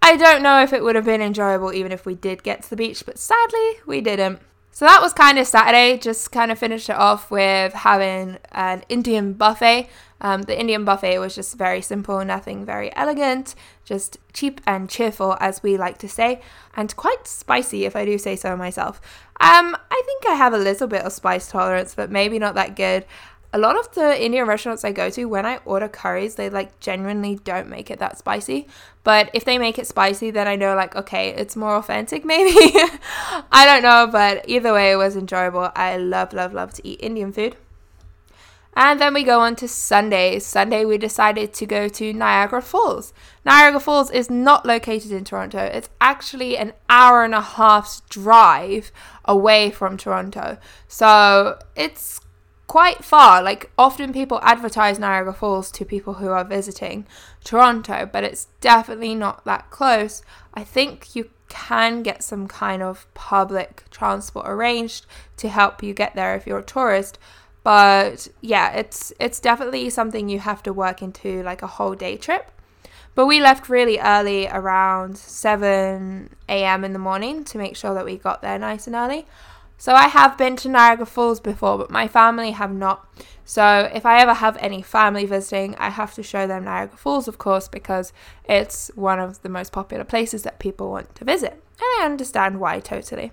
I 0.00 0.16
don't 0.16 0.42
know 0.42 0.62
if 0.62 0.72
it 0.72 0.82
would 0.82 0.96
have 0.96 1.04
been 1.04 1.20
enjoyable 1.20 1.72
even 1.72 1.92
if 1.92 2.06
we 2.06 2.14
did 2.14 2.42
get 2.42 2.62
to 2.62 2.70
the 2.70 2.76
beach, 2.76 3.04
but 3.04 3.18
sadly, 3.18 3.72
we 3.84 4.00
didn't. 4.00 4.40
So 4.72 4.84
that 4.84 5.02
was 5.02 5.12
kind 5.12 5.38
of 5.38 5.46
Saturday, 5.46 5.98
just 5.98 6.32
kind 6.32 6.50
of 6.50 6.58
finished 6.58 6.88
it 6.88 6.96
off 6.96 7.30
with 7.30 7.72
having 7.74 8.38
an 8.52 8.82
Indian 8.88 9.34
buffet. 9.34 9.88
Um, 10.20 10.42
the 10.42 10.58
Indian 10.58 10.84
buffet 10.84 11.18
was 11.18 11.34
just 11.34 11.56
very 11.56 11.80
simple, 11.80 12.24
nothing 12.24 12.64
very 12.64 12.94
elegant, 12.94 13.54
just 13.84 14.18
cheap 14.32 14.60
and 14.66 14.88
cheerful, 14.88 15.36
as 15.40 15.62
we 15.62 15.76
like 15.76 15.98
to 15.98 16.08
say, 16.08 16.40
and 16.76 16.94
quite 16.96 17.26
spicy, 17.26 17.84
if 17.84 17.96
I 17.96 18.04
do 18.04 18.18
say 18.18 18.36
so 18.36 18.56
myself. 18.56 19.00
Um, 19.40 19.76
I 19.90 20.02
think 20.04 20.26
I 20.28 20.34
have 20.34 20.52
a 20.52 20.58
little 20.58 20.86
bit 20.86 21.02
of 21.02 21.12
spice 21.12 21.48
tolerance, 21.48 21.94
but 21.94 22.10
maybe 22.10 22.38
not 22.38 22.54
that 22.54 22.76
good 22.76 23.06
a 23.52 23.58
lot 23.58 23.76
of 23.76 23.92
the 23.94 24.22
Indian 24.22 24.46
restaurants 24.46 24.84
I 24.84 24.92
go 24.92 25.10
to, 25.10 25.24
when 25.24 25.44
I 25.44 25.58
order 25.64 25.88
curries, 25.88 26.36
they 26.36 26.50
like 26.50 26.78
genuinely 26.78 27.36
don't 27.42 27.68
make 27.68 27.90
it 27.90 27.98
that 27.98 28.16
spicy. 28.16 28.68
But 29.02 29.30
if 29.32 29.44
they 29.44 29.58
make 29.58 29.78
it 29.78 29.86
spicy, 29.86 30.30
then 30.30 30.46
I 30.46 30.56
know 30.56 30.74
like 30.76 30.94
okay, 30.94 31.30
it's 31.30 31.56
more 31.56 31.76
authentic 31.76 32.24
maybe. 32.30 32.56
I 33.50 33.64
don't 33.66 33.82
know, 33.82 34.08
but 34.10 34.48
either 34.48 34.72
way, 34.72 34.92
it 34.92 34.96
was 34.96 35.16
enjoyable. 35.16 35.70
I 35.74 35.96
love, 35.96 36.32
love, 36.32 36.52
love 36.52 36.72
to 36.74 36.86
eat 36.86 37.00
Indian 37.02 37.32
food. 37.32 37.56
And 38.74 39.00
then 39.00 39.14
we 39.14 39.24
go 39.24 39.40
on 39.40 39.56
to 39.56 39.68
Sunday. 39.68 40.38
Sunday, 40.38 40.84
we 40.84 40.96
decided 40.96 41.52
to 41.54 41.66
go 41.66 41.88
to 41.88 42.12
Niagara 42.12 42.62
Falls. 42.62 43.12
Niagara 43.44 43.80
Falls 43.80 44.10
is 44.10 44.30
not 44.30 44.64
located 44.64 45.10
in 45.12 45.24
Toronto, 45.24 45.58
it's 45.58 45.88
actually 46.00 46.56
an 46.56 46.72
hour 46.88 47.24
and 47.24 47.34
a 47.34 47.40
half's 47.40 48.00
drive 48.08 48.92
away 49.24 49.70
from 49.70 49.96
Toronto. 49.96 50.58
So 50.86 51.58
it's 51.74 52.20
quite 52.66 53.04
far. 53.04 53.42
Like, 53.42 53.70
often 53.76 54.12
people 54.12 54.38
advertise 54.42 54.98
Niagara 54.98 55.34
Falls 55.34 55.72
to 55.72 55.84
people 55.84 56.14
who 56.14 56.28
are 56.28 56.44
visiting 56.44 57.04
Toronto, 57.42 58.08
but 58.10 58.22
it's 58.22 58.46
definitely 58.60 59.14
not 59.16 59.44
that 59.44 59.70
close. 59.70 60.22
I 60.54 60.62
think 60.62 61.16
you 61.16 61.30
can 61.48 62.04
get 62.04 62.22
some 62.22 62.46
kind 62.46 62.80
of 62.80 63.12
public 63.12 63.84
transport 63.90 64.46
arranged 64.48 65.06
to 65.38 65.48
help 65.48 65.82
you 65.82 65.92
get 65.92 66.14
there 66.14 66.36
if 66.36 66.46
you're 66.46 66.60
a 66.60 66.64
tourist. 66.64 67.18
But 67.62 68.28
yeah, 68.40 68.72
it's 68.72 69.12
it's 69.20 69.40
definitely 69.40 69.90
something 69.90 70.28
you 70.28 70.40
have 70.40 70.62
to 70.64 70.72
work 70.72 71.02
into 71.02 71.42
like 71.42 71.62
a 71.62 71.66
whole 71.66 71.94
day 71.94 72.16
trip. 72.16 72.50
But 73.14 73.26
we 73.26 73.40
left 73.40 73.68
really 73.68 73.98
early, 73.98 74.46
around 74.46 75.18
7 75.18 76.30
a.m. 76.48 76.84
in 76.84 76.92
the 76.92 76.98
morning, 76.98 77.44
to 77.44 77.58
make 77.58 77.76
sure 77.76 77.92
that 77.92 78.04
we 78.04 78.16
got 78.16 78.40
there 78.40 78.58
nice 78.58 78.86
and 78.86 78.96
early. 78.96 79.26
So 79.76 79.94
I 79.94 80.08
have 80.08 80.36
been 80.36 80.56
to 80.56 80.68
Niagara 80.68 81.06
Falls 81.06 81.40
before, 81.40 81.78
but 81.78 81.90
my 81.90 82.06
family 82.06 82.50
have 82.50 82.72
not. 82.72 83.08
So 83.44 83.90
if 83.92 84.04
I 84.04 84.20
ever 84.20 84.34
have 84.34 84.56
any 84.58 84.82
family 84.82 85.24
visiting, 85.24 85.74
I 85.76 85.88
have 85.88 86.14
to 86.14 86.22
show 86.22 86.46
them 86.46 86.64
Niagara 86.64 86.98
Falls, 86.98 87.26
of 87.26 87.38
course, 87.38 87.66
because 87.66 88.12
it's 88.44 88.90
one 88.94 89.18
of 89.18 89.42
the 89.42 89.48
most 89.48 89.72
popular 89.72 90.04
places 90.04 90.42
that 90.42 90.58
people 90.58 90.90
want 90.90 91.14
to 91.16 91.24
visit. 91.24 91.52
And 91.52 91.62
I 91.80 92.02
understand 92.04 92.60
why 92.60 92.80
totally. 92.80 93.32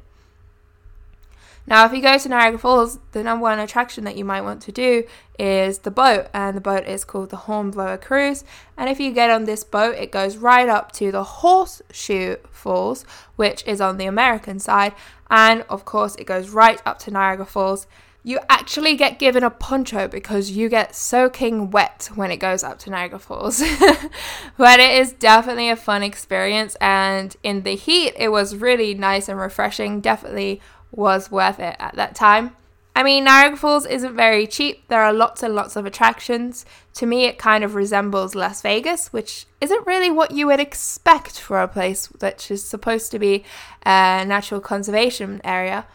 Now, 1.68 1.86
if 1.86 1.92
you 1.92 2.02
go 2.02 2.18
to 2.18 2.30
Niagara 2.30 2.58
Falls, 2.58 2.98
the 3.12 3.24
number 3.24 3.44
one 3.44 3.60
attraction 3.60 4.06
that 4.06 4.16
you 4.16 4.24
might 4.24 4.42
want 4.42 4.62
to 4.64 4.72
do 4.72 5.04
is 5.38 5.80
the 5.80 5.92
boat, 5.92 6.28
and 6.34 6.56
the 6.56 6.62
boat 6.62 6.86
is 6.88 7.04
called 7.04 7.30
the 7.30 7.36
Hornblower 7.36 7.98
Cruise. 7.98 8.46
And 8.78 8.90
if 8.90 9.02
you 9.02 9.12
get 9.12 9.30
on 9.30 9.44
this 9.44 9.66
boat, 9.66 9.96
it 9.96 10.10
goes 10.10 10.38
right 10.38 10.70
up 10.70 10.94
to 10.94 11.12
the 11.12 11.26
Horseshoe 11.26 12.38
Falls, 12.50 13.04
which 13.36 13.66
is 13.68 13.82
on 13.82 13.98
the 13.98 14.06
American 14.06 14.60
side, 14.60 14.94
and 15.30 15.64
of 15.70 15.84
course, 15.84 16.16
it 16.16 16.24
goes 16.24 16.50
right 16.50 16.82
up 16.86 17.00
to 17.00 17.12
Niagara 17.12 17.46
Falls. 17.46 17.86
You 18.24 18.40
actually 18.50 18.96
get 18.96 19.20
given 19.20 19.44
a 19.44 19.50
poncho 19.50 20.08
because 20.08 20.52
you 20.52 20.68
get 20.68 20.96
soaking 20.96 21.72
wet 21.72 22.10
when 22.16 22.30
it 22.30 22.38
goes 22.38 22.62
up 22.64 22.80
to 22.80 22.90
Niagara 22.90 23.20
Falls. 23.20 23.60
but 24.58 24.80
it 24.80 25.00
is 25.00 25.14
definitely 25.14 25.70
a 25.70 25.76
fun 25.76 26.02
experience, 26.02 26.76
and 26.80 27.36
in 27.44 27.64
the 27.64 27.76
heat, 27.76 28.14
it 28.18 28.30
was 28.30 28.56
really 28.56 28.94
nice 28.94 29.28
and 29.28 29.38
refreshing. 29.38 30.00
Definitely 30.00 30.62
was 30.92 31.32
worth 31.32 31.60
it 31.60 31.76
at 31.80 31.96
that 31.96 32.16
time. 32.16 32.56
I 32.96 33.04
mean, 33.04 33.26
Niagara 33.26 33.58
Falls 33.58 33.86
isn't 33.86 34.16
very 34.16 34.48
cheap. 34.48 34.88
There 34.88 35.04
are 35.04 35.14
lots 35.14 35.44
and 35.44 35.54
lots 35.54 35.76
of 35.76 35.86
attractions. 35.86 36.66
To 36.96 37.06
me, 37.06 37.26
it 37.26 37.38
kind 37.38 37.64
of 37.64 37.76
resembles 37.76 38.34
Las 38.34 38.64
Vegas, 38.64 39.14
which 39.14 39.46
isn't 39.62 39.86
really 39.86 40.10
what 40.10 40.32
you 40.32 40.48
would 40.48 40.60
expect 40.60 41.40
for 41.40 41.62
a 41.62 41.68
place 41.68 42.08
that 42.20 42.50
is 42.50 42.64
supposed 42.64 43.12
to 43.12 43.20
be 43.20 43.44
a 43.86 44.26
natural 44.26 44.60
conservation 44.60 45.42
area. 45.44 45.86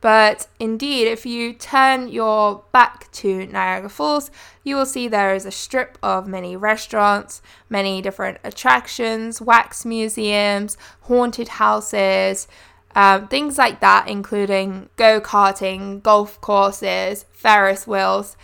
But 0.00 0.48
indeed, 0.58 1.06
if 1.06 1.26
you 1.26 1.52
turn 1.52 2.08
your 2.08 2.64
back 2.72 3.12
to 3.12 3.46
Niagara 3.46 3.90
Falls, 3.90 4.30
you 4.64 4.74
will 4.76 4.86
see 4.86 5.08
there 5.08 5.34
is 5.34 5.44
a 5.44 5.50
strip 5.50 5.98
of 6.02 6.26
many 6.26 6.56
restaurants, 6.56 7.42
many 7.68 8.00
different 8.00 8.38
attractions, 8.42 9.40
wax 9.40 9.84
museums, 9.84 10.78
haunted 11.02 11.48
houses, 11.48 12.48
um, 12.94 13.28
things 13.28 13.56
like 13.56 13.80
that, 13.80 14.08
including 14.08 14.88
go 14.96 15.20
karting, 15.20 16.02
golf 16.02 16.40
courses, 16.40 17.24
Ferris 17.32 17.86
wheels. 17.86 18.36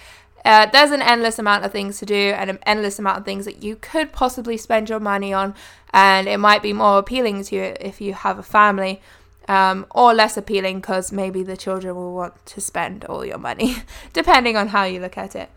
Uh, 0.45 0.67
there's 0.67 0.93
an 0.93 1.03
endless 1.03 1.41
amount 1.41 1.65
of 1.65 1.73
things 1.73 1.99
to 1.99 2.07
do 2.07 2.33
and 2.37 2.51
an 2.51 2.59
endless 2.65 3.01
amount 3.01 3.19
of 3.19 3.25
things 3.25 3.45
that 3.45 3.65
you 3.65 3.75
could 3.75 4.13
possibly 4.13 4.57
spend 4.57 4.89
your 4.89 5.01
money 5.01 5.33
on, 5.33 5.55
and 5.93 6.29
it 6.29 6.39
might 6.39 6.63
be 6.63 6.73
more 6.73 6.99
appealing 6.99 7.43
to 7.43 7.57
you 7.57 7.75
if 7.81 8.01
you 8.01 8.15
have 8.15 8.39
a 8.39 8.43
family. 8.43 9.01
Um, 9.49 9.87
or 9.93 10.13
less 10.13 10.37
appealing 10.37 10.81
because 10.81 11.13
maybe 11.13 11.45
the 11.45 11.57
children 11.57 11.95
will 11.95 12.13
want 12.13 12.45
to 12.47 12.61
spend 12.61 13.05
all 13.05 13.25
your 13.25 13.39
money, 13.39 13.77
depending 14.13 14.57
on 14.57 14.67
how 14.67 14.83
you 14.83 14.99
look 14.99 15.17
at 15.17 15.37
it. 15.37 15.51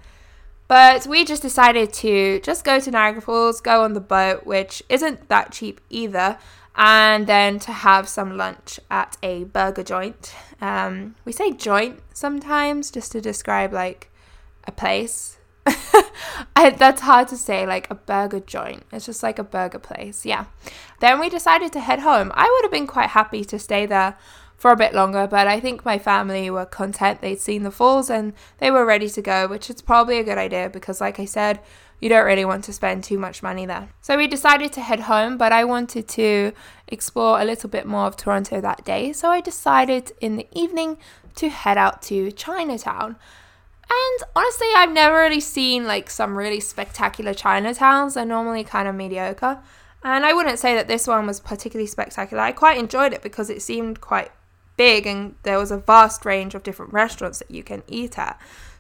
But 0.67 1.07
we 1.07 1.25
just 1.25 1.41
decided 1.41 1.91
to 1.93 2.39
just 2.41 2.63
go 2.63 2.79
to 2.79 2.91
Niagara 2.91 3.23
Falls, 3.23 3.59
go 3.59 3.83
on 3.83 3.93
the 3.93 3.99
boat, 3.99 4.45
which 4.45 4.83
isn't 4.89 5.27
that 5.27 5.51
cheap 5.51 5.81
either 5.89 6.37
and 6.79 7.27
then 7.27 7.59
to 7.59 7.73
have 7.73 8.07
some 8.07 8.37
lunch 8.37 8.79
at 8.89 9.17
a 9.21 9.43
burger 9.43 9.83
joint. 9.83 10.33
Um, 10.61 11.15
we 11.25 11.33
say 11.33 11.51
joint 11.51 11.99
sometimes 12.13 12.89
just 12.89 13.11
to 13.11 13.21
describe 13.21 13.73
like 13.73 14.09
a 14.63 14.71
place. 14.71 15.37
I, 16.55 16.69
that's 16.69 17.01
hard 17.01 17.27
to 17.27 17.37
say, 17.37 17.65
like 17.67 17.91
a 17.91 17.95
burger 17.95 18.39
joint. 18.39 18.83
It's 18.93 19.05
just 19.05 19.21
like 19.21 19.37
a 19.37 19.43
burger 19.43 19.77
place, 19.77 20.25
yeah. 20.25 20.45
Then 21.01 21.19
we 21.19 21.27
decided 21.27 21.73
to 21.73 21.81
head 21.81 21.99
home. 21.99 22.31
I 22.33 22.49
would 22.49 22.63
have 22.63 22.71
been 22.71 22.87
quite 22.87 23.09
happy 23.09 23.43
to 23.43 23.59
stay 23.59 23.85
there 23.85 24.17
for 24.55 24.71
a 24.71 24.77
bit 24.77 24.93
longer, 24.93 25.27
but 25.27 25.47
I 25.47 25.59
think 25.59 25.83
my 25.83 25.99
family 25.99 26.49
were 26.49 26.65
content. 26.65 27.19
They'd 27.19 27.41
seen 27.41 27.63
the 27.63 27.71
falls 27.71 28.09
and 28.09 28.31
they 28.59 28.71
were 28.71 28.85
ready 28.85 29.09
to 29.09 29.21
go, 29.21 29.47
which 29.47 29.69
is 29.69 29.81
probably 29.81 30.17
a 30.17 30.23
good 30.23 30.37
idea 30.37 30.69
because, 30.69 31.01
like 31.01 31.19
I 31.19 31.25
said, 31.25 31.59
you 31.99 32.09
don't 32.09 32.25
really 32.25 32.45
want 32.45 32.63
to 32.65 32.73
spend 32.73 33.03
too 33.03 33.17
much 33.17 33.43
money 33.43 33.65
there. 33.65 33.89
So 34.01 34.17
we 34.17 34.27
decided 34.27 34.71
to 34.73 34.81
head 34.81 35.01
home, 35.01 35.37
but 35.37 35.51
I 35.51 35.63
wanted 35.65 36.07
to 36.09 36.53
explore 36.87 37.39
a 37.39 37.45
little 37.45 37.69
bit 37.69 37.85
more 37.85 38.05
of 38.05 38.15
Toronto 38.15 38.61
that 38.61 38.85
day. 38.85 39.13
So 39.13 39.29
I 39.29 39.41
decided 39.41 40.13
in 40.21 40.37
the 40.37 40.47
evening 40.51 40.97
to 41.35 41.49
head 41.49 41.77
out 41.77 42.01
to 42.03 42.31
Chinatown. 42.31 43.15
And 43.91 44.29
honestly, 44.35 44.67
I've 44.75 44.91
never 44.91 45.15
really 45.15 45.39
seen 45.39 45.85
like 45.85 46.09
some 46.09 46.37
really 46.37 46.59
spectacular 46.59 47.33
Chinatowns. 47.33 48.13
They're 48.13 48.25
normally 48.25 48.63
kind 48.63 48.87
of 48.87 48.95
mediocre. 48.95 49.59
And 50.03 50.25
I 50.25 50.33
wouldn't 50.33 50.59
say 50.59 50.75
that 50.75 50.87
this 50.87 51.07
one 51.07 51.27
was 51.27 51.39
particularly 51.39 51.87
spectacular. 51.87 52.41
I 52.41 52.51
quite 52.51 52.77
enjoyed 52.77 53.13
it 53.13 53.21
because 53.21 53.49
it 53.49 53.61
seemed 53.61 53.99
quite 53.99 54.31
big 54.77 55.05
and 55.05 55.35
there 55.43 55.57
was 55.57 55.71
a 55.71 55.77
vast 55.77 56.23
range 56.23 56.55
of 56.55 56.63
different 56.63 56.93
restaurants 56.93 57.39
that 57.39 57.51
you 57.51 57.63
can 57.63 57.83
eat 57.87 58.17
at. 58.17 58.39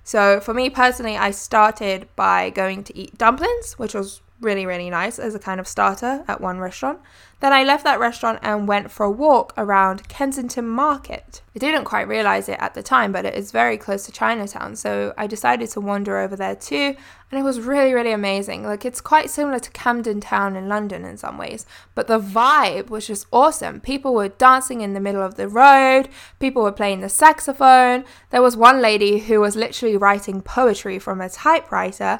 So 0.09 0.39
for 0.39 0.55
me 0.55 0.71
personally, 0.71 1.15
I 1.15 1.29
started 1.29 2.07
by 2.15 2.49
going 2.49 2.83
to 2.85 2.97
eat 2.97 3.15
dumplings, 3.15 3.77
which 3.77 3.93
was 3.93 4.21
really, 4.41 4.65
really 4.65 4.89
nice 4.89 5.19
as 5.19 5.35
a 5.35 5.39
kind 5.39 5.59
of 5.59 5.67
starter 5.67 6.23
at 6.27 6.41
one 6.41 6.59
restaurant. 6.59 6.99
Then 7.41 7.53
I 7.53 7.63
left 7.63 7.85
that 7.85 7.99
restaurant 7.99 8.39
and 8.41 8.67
went 8.67 8.91
for 8.91 9.05
a 9.05 9.11
walk 9.11 9.53
around 9.55 10.09
Kensington 10.09 10.67
Market. 10.67 11.41
I 11.55 11.59
didn't 11.59 11.85
quite 11.85 12.07
realize 12.07 12.49
it 12.49 12.59
at 12.59 12.73
the 12.73 12.83
time, 12.83 13.13
but 13.13 13.25
it 13.25 13.33
is 13.33 13.51
very 13.51 13.77
close 13.77 14.05
to 14.05 14.11
Chinatown, 14.11 14.75
so 14.75 15.13
I 15.17 15.25
decided 15.25 15.69
to 15.69 15.81
wander 15.81 16.17
over 16.17 16.35
there 16.35 16.55
too, 16.55 16.95
and 17.31 17.39
it 17.39 17.43
was 17.43 17.61
really, 17.61 17.93
really 17.93 18.11
amazing. 18.11 18.63
Like, 18.63 18.85
it's 18.85 19.01
quite 19.01 19.29
similar 19.29 19.59
to 19.59 19.71
Camden 19.71 20.19
Town 20.19 20.57
in 20.57 20.67
London 20.67 21.05
in 21.05 21.17
some 21.17 21.37
ways, 21.37 21.65
but 21.95 22.07
the 22.07 22.19
vibe 22.19 22.89
was 22.89 23.07
just 23.07 23.25
awesome. 23.31 23.79
People 23.79 24.13
were 24.13 24.29
dancing 24.29 24.81
in 24.81 24.93
the 24.93 24.99
middle 24.99 25.23
of 25.23 25.35
the 25.35 25.47
road, 25.47 26.09
people 26.39 26.63
were 26.63 26.71
playing 26.73 26.99
the 26.99 27.09
saxophone. 27.09 28.03
There 28.31 28.41
was 28.41 28.57
one 28.57 28.81
lady 28.81 29.19
who 29.19 29.39
was 29.39 29.55
literally 29.55 29.95
writing 29.97 30.41
poetry 30.41 30.99
from 30.99 31.21
a 31.21 31.29
typewriter 31.29 32.19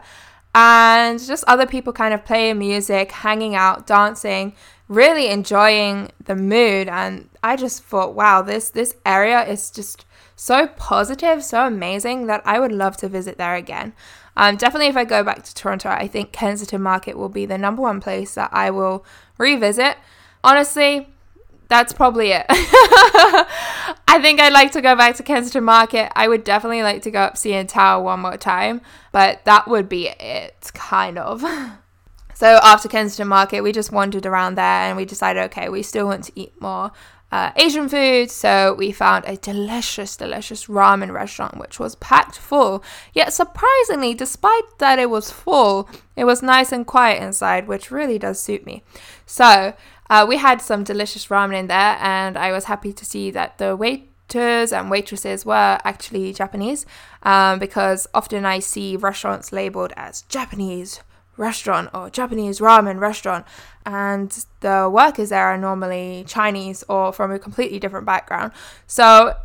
and 0.54 1.20
just 1.20 1.44
other 1.48 1.66
people 1.66 1.94
kind 1.94 2.14
of 2.14 2.26
playing 2.26 2.60
music, 2.60 3.12
hanging 3.12 3.56
out, 3.56 3.86
dancing, 3.86 4.54
really 4.88 5.28
enjoying 5.28 6.12
the 6.24 6.36
mood. 6.36 6.88
And 6.88 7.30
I 7.44 7.56
just 7.56 7.84
thought, 7.84 8.16
wow, 8.16 8.42
this 8.42 8.70
this 8.70 8.96
area 9.06 9.44
is 9.44 9.72
just 9.72 10.06
so 10.36 10.68
positive, 10.68 11.44
so 11.44 11.68
amazing 11.68 12.28
that 12.28 12.42
I 12.46 12.60
would 12.60 12.72
love 12.72 12.98
to 12.98 13.10
visit 13.10 13.38
there 13.38 13.56
again. 13.56 13.94
Um, 14.38 14.56
definitely, 14.56 14.88
if 14.88 14.96
I 14.96 15.04
go 15.04 15.24
back 15.24 15.44
to 15.44 15.54
Toronto, 15.54 15.90
I 15.90 16.08
think 16.08 16.32
Kensington 16.32 16.82
Market 16.82 17.18
will 17.18 17.30
be 17.30 17.46
the 17.46 17.58
number 17.58 17.82
one 17.82 18.00
place 18.00 18.36
that 18.36 18.50
I 18.54 18.72
will 18.72 19.06
revisit. 19.38 19.98
Honestly, 20.44 21.10
that's 21.70 21.94
probably 21.94 22.32
it. 22.32 22.46
I 22.50 24.20
think 24.22 24.40
I'd 24.40 24.54
like 24.54 24.72
to 24.74 24.82
go 24.82 24.96
back 24.96 25.16
to 25.16 25.24
Kensington 25.24 25.64
Market. 25.64 26.12
I 26.16 26.28
would 26.28 26.44
definitely 26.44 26.82
like 26.82 27.04
to 27.04 27.12
go 27.12 27.22
up 27.22 27.36
CN 27.36 27.68
Tower 27.68 28.04
one 28.04 28.20
more 28.20 28.38
time, 28.38 28.82
but 29.12 29.46
that 29.46 29.68
would 29.68 29.88
be 29.88 30.08
it, 30.08 30.72
kind 30.74 31.18
of. 31.18 31.44
So 32.40 32.58
after 32.64 32.88
Kensington 32.88 33.28
Market, 33.28 33.64
we 33.64 33.74
just 33.74 33.92
wandered 33.92 34.26
around 34.26 34.56
there 34.56 34.64
and 34.64 34.96
we 34.96 35.04
decided, 35.04 35.44
okay, 35.48 35.68
we 35.68 35.84
still 35.84 36.06
want 36.06 36.24
to 36.24 36.32
eat 36.40 36.54
more 36.62 36.94
uh, 37.34 37.52
Asian 37.58 37.90
food. 37.90 38.32
So 38.32 38.74
we 38.78 38.94
found 38.94 39.26
a 39.26 39.36
delicious, 39.36 40.16
delicious 40.16 40.68
ramen 40.68 41.12
restaurant, 41.12 41.58
which 41.58 41.80
was 41.80 41.96
packed 41.96 42.38
full. 42.38 42.82
Yet 43.14 43.34
surprisingly, 43.34 44.14
despite 44.14 44.78
that 44.78 45.00
it 45.00 45.10
was 45.10 45.32
full, 45.32 45.90
it 46.16 46.24
was 46.24 46.42
nice 46.42 46.72
and 46.72 46.88
quiet 46.88 47.22
inside, 47.22 47.68
which 47.68 47.92
really 47.92 48.18
does 48.18 48.40
suit 48.40 48.66
me. 48.66 48.84
So 49.26 49.74
uh, 50.10 50.26
we 50.28 50.38
had 50.38 50.62
some 50.62 50.84
delicious 50.84 51.28
ramen 51.28 51.58
in 51.60 51.68
there, 51.68 51.98
and 52.00 52.38
I 52.38 52.52
was 52.52 52.66
happy 52.66 52.94
to 52.94 53.06
see 53.06 53.32
that 53.32 53.58
the 53.58 53.76
waiters 53.76 54.74
and 54.74 54.90
waitresses 54.90 55.46
were 55.46 55.78
actually 55.84 56.34
Japanese 56.34 56.86
um, 57.24 57.60
because 57.60 58.08
often 58.14 58.46
I 58.46 58.60
see 58.60 58.96
restaurants 58.96 59.52
labeled 59.52 59.94
as 59.96 60.24
Japanese 60.24 61.02
restaurant 61.38 61.90
or 61.94 62.10
Japanese 62.10 62.60
ramen 62.60 63.00
restaurant, 63.00 63.46
and 63.86 64.46
the 64.60 64.90
workers 64.92 65.30
there 65.30 65.46
are 65.46 65.58
normally 65.58 66.26
Chinese 66.28 66.84
or 66.90 67.14
from 67.14 67.32
a 67.32 67.40
completely 67.40 67.80
different 67.80 68.06
background. 68.06 68.52
So 68.88 69.36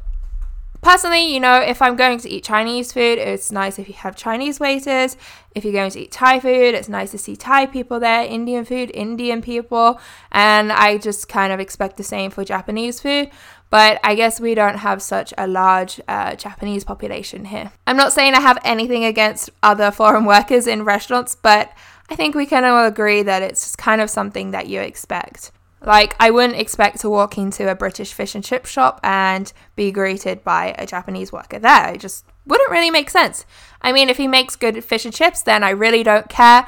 Personally, 0.85 1.33
you 1.33 1.41
know, 1.41 1.63
if 1.63 1.81
I'm 1.81 1.97
going 1.97 2.19
to 2.19 2.29
eat 2.29 2.45
Chinese 2.45 2.93
food, 2.93 3.19
it's 3.19 3.51
nice 3.51 3.79
if 3.79 3.89
you 3.89 3.95
have 3.95 4.15
Chinese 4.15 4.61
waiters. 4.61 5.17
If 5.55 5.65
you're 5.65 5.73
going 5.73 5.91
to 5.93 6.01
eat 6.01 6.13
Thai 6.13 6.41
food, 6.41 6.75
it's 6.75 6.91
nice 6.91 7.11
to 7.13 7.19
see 7.19 7.37
Thai 7.37 7.65
people 7.65 7.99
there. 7.99 8.23
Indian 8.27 8.67
food, 8.67 8.91
Indian 8.93 9.41
people. 9.41 9.99
And 10.31 10.71
I 10.71 10.99
just 10.99 11.27
kind 11.27 11.55
of 11.55 11.59
expect 11.59 11.97
the 11.97 12.05
same 12.05 12.31
for 12.31 12.45
Japanese 12.45 13.01
food. 13.01 13.31
But 13.71 13.99
I 14.05 14.15
guess 14.15 14.41
we 14.41 14.55
don't 14.55 14.77
have 14.77 15.01
such 15.01 15.33
a 15.39 15.47
large 15.47 16.03
uh, 16.07 16.35
Japanese 16.35 16.85
population 16.85 17.47
here. 17.47 17.73
I'm 17.87 17.97
not 17.97 18.13
saying 18.13 18.35
I 18.35 18.43
have 18.43 18.59
anything 18.63 19.07
against 19.07 19.49
other 19.63 19.91
foreign 19.91 20.25
workers 20.35 20.67
in 20.67 20.85
restaurants, 20.85 21.35
but 21.35 21.73
I 22.11 22.15
think 22.15 22.35
we 22.35 22.45
can 22.45 22.63
all 22.63 22.85
agree 22.85 23.23
that 23.23 23.41
it's 23.41 23.65
just 23.65 23.79
kind 23.79 24.03
of 24.03 24.11
something 24.11 24.51
that 24.51 24.67
you 24.67 24.83
expect. 24.83 25.51
Like, 25.85 26.17
I 26.19 26.31
wouldn't 26.31 26.59
expect 26.59 27.01
to 27.01 27.11
walk 27.11 27.37
into 27.37 27.71
a 27.71 27.75
British 27.75 28.13
fish 28.15 28.35
and 28.35 28.43
chip 28.43 28.65
shop 28.65 29.01
and 29.03 29.53
be 29.77 29.93
greeted 29.93 30.43
by 30.43 30.75
a 30.79 30.87
Japanese 30.87 31.31
worker 31.31 31.59
there. 31.59 31.93
It 31.93 32.01
just 32.01 32.25
wouldn't 32.47 32.71
really 32.71 32.91
make 32.91 33.11
sense. 33.11 33.45
I 33.83 33.93
mean, 33.93 34.09
if 34.09 34.17
he 34.17 34.27
makes 34.27 34.57
good 34.57 34.83
fish 34.83 35.05
and 35.05 35.13
chips, 35.13 35.43
then 35.43 35.63
I 35.63 35.71
really 35.71 36.03
don't 36.03 36.29
care. 36.29 36.67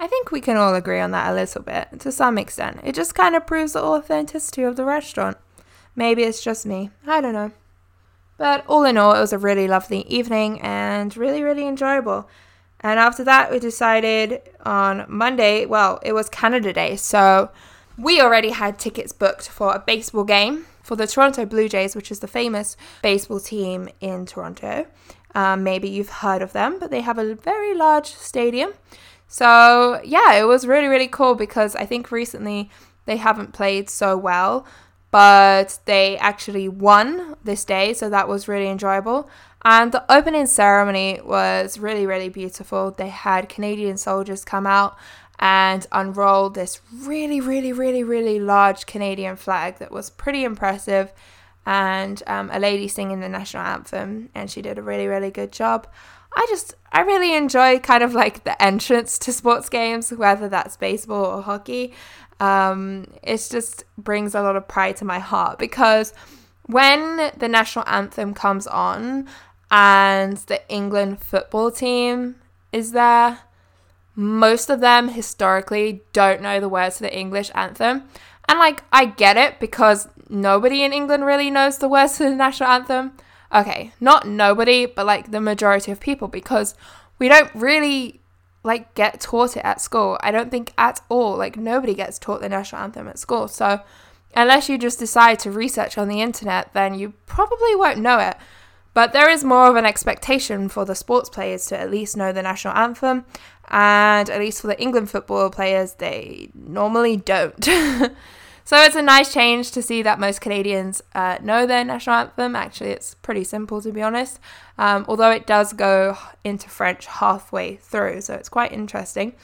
I 0.00 0.06
think 0.06 0.30
we 0.30 0.40
can 0.40 0.56
all 0.56 0.74
agree 0.74 1.00
on 1.00 1.12
that 1.12 1.30
a 1.30 1.34
little 1.34 1.62
bit, 1.62 2.00
to 2.00 2.12
some 2.12 2.36
extent. 2.36 2.80
It 2.82 2.94
just 2.94 3.14
kind 3.14 3.36
of 3.36 3.46
proves 3.46 3.72
the 3.72 3.82
authenticity 3.82 4.62
of 4.62 4.76
the 4.76 4.84
restaurant. 4.84 5.36
Maybe 5.94 6.22
it's 6.22 6.42
just 6.42 6.66
me. 6.66 6.90
I 7.06 7.20
don't 7.20 7.32
know. 7.32 7.52
But 8.36 8.64
all 8.68 8.84
in 8.84 8.96
all, 8.96 9.14
it 9.14 9.20
was 9.20 9.32
a 9.32 9.38
really 9.38 9.66
lovely 9.66 10.02
evening 10.02 10.60
and 10.60 11.16
really, 11.16 11.42
really 11.42 11.66
enjoyable. 11.66 12.28
And 12.80 13.00
after 13.00 13.24
that, 13.24 13.50
we 13.50 13.58
decided 13.58 14.40
on 14.64 15.04
Monday, 15.08 15.66
well, 15.66 15.98
it 16.04 16.12
was 16.12 16.28
Canada 16.28 16.72
Day. 16.72 16.94
So 16.94 17.50
we 17.98 18.20
already 18.20 18.50
had 18.50 18.78
tickets 18.78 19.12
booked 19.12 19.48
for 19.48 19.74
a 19.74 19.80
baseball 19.80 20.24
game 20.24 20.66
for 20.82 20.96
the 20.96 21.06
Toronto 21.06 21.44
Blue 21.44 21.68
Jays, 21.68 21.96
which 21.96 22.10
is 22.10 22.20
the 22.20 22.28
famous 22.28 22.76
baseball 23.02 23.40
team 23.40 23.88
in 24.00 24.24
Toronto. 24.24 24.86
Um, 25.34 25.62
maybe 25.62 25.88
you've 25.88 26.08
heard 26.08 26.40
of 26.40 26.52
them, 26.52 26.78
but 26.78 26.90
they 26.90 27.02
have 27.02 27.18
a 27.18 27.34
very 27.34 27.74
large 27.74 28.06
stadium. 28.06 28.72
So, 29.26 30.00
yeah, 30.04 30.34
it 30.34 30.44
was 30.44 30.66
really, 30.66 30.86
really 30.86 31.08
cool 31.08 31.34
because 31.34 31.76
I 31.76 31.84
think 31.84 32.10
recently 32.10 32.70
they 33.04 33.16
haven't 33.16 33.52
played 33.52 33.90
so 33.90 34.16
well, 34.16 34.64
but 35.10 35.78
they 35.84 36.16
actually 36.18 36.68
won 36.68 37.36
this 37.44 37.64
day. 37.64 37.92
So 37.92 38.08
that 38.08 38.28
was 38.28 38.48
really 38.48 38.68
enjoyable. 38.68 39.28
And 39.64 39.92
the 39.92 40.10
opening 40.10 40.46
ceremony 40.46 41.20
was 41.22 41.78
really, 41.78 42.06
really 42.06 42.28
beautiful. 42.28 42.92
They 42.92 43.08
had 43.08 43.48
Canadian 43.48 43.96
soldiers 43.96 44.44
come 44.44 44.66
out 44.66 44.96
and 45.38 45.86
unrolled 45.92 46.54
this 46.54 46.80
really, 46.92 47.40
really, 47.40 47.72
really, 47.72 48.02
really 48.02 48.40
large 48.40 48.86
Canadian 48.86 49.36
flag 49.36 49.78
that 49.78 49.92
was 49.92 50.10
pretty 50.10 50.44
impressive. 50.44 51.12
And 51.64 52.22
um, 52.26 52.50
a 52.52 52.58
lady 52.58 52.88
singing 52.88 53.20
the 53.20 53.28
national 53.28 53.62
anthem, 53.62 54.30
and 54.34 54.50
she 54.50 54.62
did 54.62 54.78
a 54.78 54.82
really, 54.82 55.06
really 55.06 55.30
good 55.30 55.52
job. 55.52 55.86
I 56.34 56.46
just, 56.48 56.74
I 56.92 57.02
really 57.02 57.34
enjoy 57.34 57.78
kind 57.80 58.02
of 58.02 58.14
like 58.14 58.44
the 58.44 58.60
entrance 58.62 59.18
to 59.20 59.32
sports 59.32 59.68
games, 59.68 60.10
whether 60.10 60.48
that's 60.48 60.76
baseball 60.76 61.24
or 61.24 61.42
hockey. 61.42 61.94
Um, 62.40 63.06
it 63.22 63.46
just 63.50 63.84
brings 63.96 64.34
a 64.34 64.42
lot 64.42 64.56
of 64.56 64.66
pride 64.68 64.96
to 64.98 65.04
my 65.04 65.18
heart 65.18 65.58
because 65.58 66.12
when 66.62 67.32
the 67.36 67.48
national 67.48 67.84
anthem 67.88 68.34
comes 68.34 68.66
on 68.66 69.26
and 69.70 70.36
the 70.36 70.66
England 70.70 71.20
football 71.20 71.70
team 71.70 72.36
is 72.72 72.92
there, 72.92 73.40
most 74.18 74.68
of 74.68 74.80
them 74.80 75.10
historically 75.10 76.02
don't 76.12 76.42
know 76.42 76.58
the 76.58 76.68
words 76.68 76.96
to 76.96 77.04
the 77.04 77.16
English 77.16 77.52
anthem. 77.54 78.02
And 78.48 78.58
like, 78.58 78.82
I 78.92 79.04
get 79.04 79.36
it 79.36 79.60
because 79.60 80.08
nobody 80.28 80.82
in 80.82 80.92
England 80.92 81.24
really 81.24 81.52
knows 81.52 81.78
the 81.78 81.88
words 81.88 82.16
to 82.16 82.24
the 82.24 82.34
national 82.34 82.68
anthem. 82.68 83.12
Okay, 83.54 83.92
not 84.00 84.26
nobody, 84.26 84.86
but 84.86 85.06
like 85.06 85.30
the 85.30 85.40
majority 85.40 85.92
of 85.92 86.00
people 86.00 86.26
because 86.26 86.74
we 87.20 87.28
don't 87.28 87.54
really 87.54 88.20
like 88.64 88.92
get 88.96 89.20
taught 89.20 89.56
it 89.56 89.64
at 89.64 89.80
school. 89.80 90.18
I 90.20 90.32
don't 90.32 90.50
think 90.50 90.72
at 90.76 91.00
all. 91.08 91.36
Like 91.36 91.56
nobody 91.56 91.94
gets 91.94 92.18
taught 92.18 92.40
the 92.40 92.48
national 92.48 92.82
anthem 92.82 93.06
at 93.06 93.20
school. 93.20 93.46
So 93.46 93.82
unless 94.34 94.68
you 94.68 94.78
just 94.78 94.98
decide 94.98 95.38
to 95.40 95.52
research 95.52 95.96
on 95.96 96.08
the 96.08 96.20
internet, 96.20 96.72
then 96.72 96.94
you 96.94 97.14
probably 97.26 97.76
won't 97.76 98.00
know 98.00 98.18
it. 98.18 98.36
But 98.94 99.12
there 99.12 99.30
is 99.30 99.44
more 99.44 99.68
of 99.68 99.76
an 99.76 99.86
expectation 99.86 100.68
for 100.68 100.84
the 100.84 100.96
sports 100.96 101.28
players 101.28 101.66
to 101.66 101.78
at 101.78 101.88
least 101.88 102.16
know 102.16 102.32
the 102.32 102.42
national 102.42 102.74
anthem, 102.74 103.26
and 103.70 104.30
at 104.30 104.40
least 104.40 104.60
for 104.60 104.66
the 104.66 104.80
England 104.80 105.10
football 105.10 105.50
players, 105.50 105.94
they 105.94 106.50
normally 106.54 107.16
don't. 107.16 107.62
so 108.64 108.76
it's 108.76 108.96
a 108.96 109.02
nice 109.02 109.32
change 109.32 109.70
to 109.72 109.82
see 109.82 110.02
that 110.02 110.18
most 110.18 110.40
Canadians 110.40 111.02
uh, 111.14 111.38
know 111.42 111.66
their 111.66 111.84
national 111.84 112.16
anthem. 112.16 112.56
Actually, 112.56 112.90
it's 112.90 113.14
pretty 113.14 113.44
simple 113.44 113.80
to 113.82 113.92
be 113.92 114.02
honest, 114.02 114.40
um, 114.78 115.04
although 115.08 115.30
it 115.30 115.46
does 115.46 115.72
go 115.72 116.16
into 116.44 116.68
French 116.68 117.06
halfway 117.06 117.76
through, 117.76 118.20
so 118.22 118.34
it's 118.34 118.48
quite 118.48 118.72
interesting. 118.72 119.34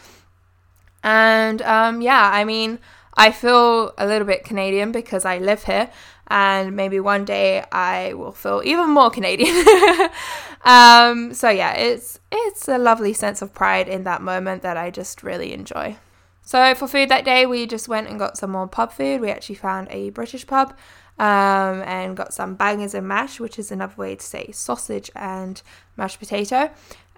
And 1.03 1.61
um, 1.63 2.01
yeah, 2.01 2.31
I 2.33 2.45
mean, 2.45 2.79
I 3.17 3.31
feel 3.31 3.93
a 3.99 4.07
little 4.07 4.27
bit 4.27 4.45
Canadian 4.45 4.91
because 4.91 5.25
I 5.25 5.39
live 5.39 5.65
here, 5.65 5.91
and 6.29 6.75
maybe 6.75 7.01
one 7.01 7.25
day 7.25 7.65
I 7.71 8.15
will 8.15 8.33
feel 8.33 8.63
even 8.65 8.91
more 8.91 9.11
Canadian. 9.11 9.55
um, 10.65 11.35
so 11.35 11.49
yeah, 11.51 11.75
it's 11.75 12.19
it's 12.33 12.69
a 12.69 12.79
lovely 12.79 13.13
sense 13.13 13.43
of 13.43 13.55
pride 13.55 13.89
in 13.89 14.05
that 14.05 14.23
moment 14.23 14.63
that 14.63 14.77
I 14.77 14.91
just 14.91 15.23
really 15.23 15.53
enjoy. 15.53 15.97
So 16.43 16.75
for 16.75 16.87
food 16.87 17.09
that 17.09 17.25
day, 17.25 17.47
we 17.47 17.67
just 17.67 17.89
went 17.89 18.09
and 18.09 18.19
got 18.19 18.37
some 18.37 18.51
more 18.51 18.69
pub 18.69 18.93
food. 18.93 19.21
We 19.21 19.31
actually 19.31 19.55
found 19.55 19.89
a 19.91 20.11
British 20.11 20.47
pub 20.47 20.77
um, 21.19 21.83
and 21.83 22.17
got 22.17 22.35
some 22.35 22.55
bangers 22.55 22.95
and 22.95 23.09
mash, 23.09 23.41
which 23.41 23.59
is 23.59 23.71
another 23.71 23.95
way 23.97 24.17
to 24.17 24.25
say 24.25 24.51
sausage 24.53 25.11
and 25.17 25.63
mashed 25.97 26.19
potato. 26.19 26.71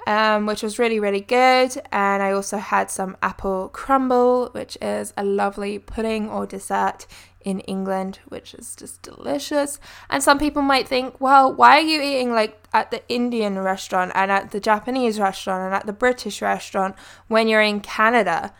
Um, 0.06 0.46
which 0.46 0.62
was 0.62 0.78
really, 0.78 1.00
really 1.00 1.20
good. 1.20 1.76
And 1.90 2.22
I 2.22 2.30
also 2.30 2.58
had 2.58 2.92
some 2.92 3.16
apple 3.22 3.70
crumble, 3.70 4.50
which 4.52 4.78
is 4.80 5.12
a 5.16 5.24
lovely 5.24 5.80
pudding 5.80 6.28
or 6.28 6.46
dessert 6.46 7.08
in 7.46 7.60
England, 7.60 8.18
which 8.26 8.54
is 8.54 8.74
just 8.74 9.02
delicious. 9.02 9.78
And 10.10 10.20
some 10.20 10.36
people 10.36 10.62
might 10.62 10.88
think, 10.88 11.20
well, 11.20 11.52
why 11.52 11.78
are 11.78 11.80
you 11.80 12.02
eating 12.02 12.32
like 12.32 12.60
at 12.72 12.90
the 12.90 13.08
Indian 13.08 13.60
restaurant 13.60 14.10
and 14.16 14.32
at 14.32 14.50
the 14.50 14.58
Japanese 14.58 15.20
restaurant 15.20 15.62
and 15.64 15.74
at 15.74 15.86
the 15.86 15.92
British 15.92 16.42
restaurant 16.42 16.96
when 17.28 17.46
you're 17.46 17.62
in 17.62 17.80
Canada? 17.80 18.52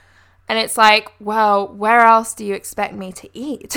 And 0.48 0.56
it's 0.56 0.76
like, 0.78 1.10
well, 1.18 1.66
where 1.66 2.00
else 2.00 2.32
do 2.32 2.44
you 2.44 2.54
expect 2.54 2.94
me 2.94 3.10
to 3.12 3.28
eat? 3.36 3.76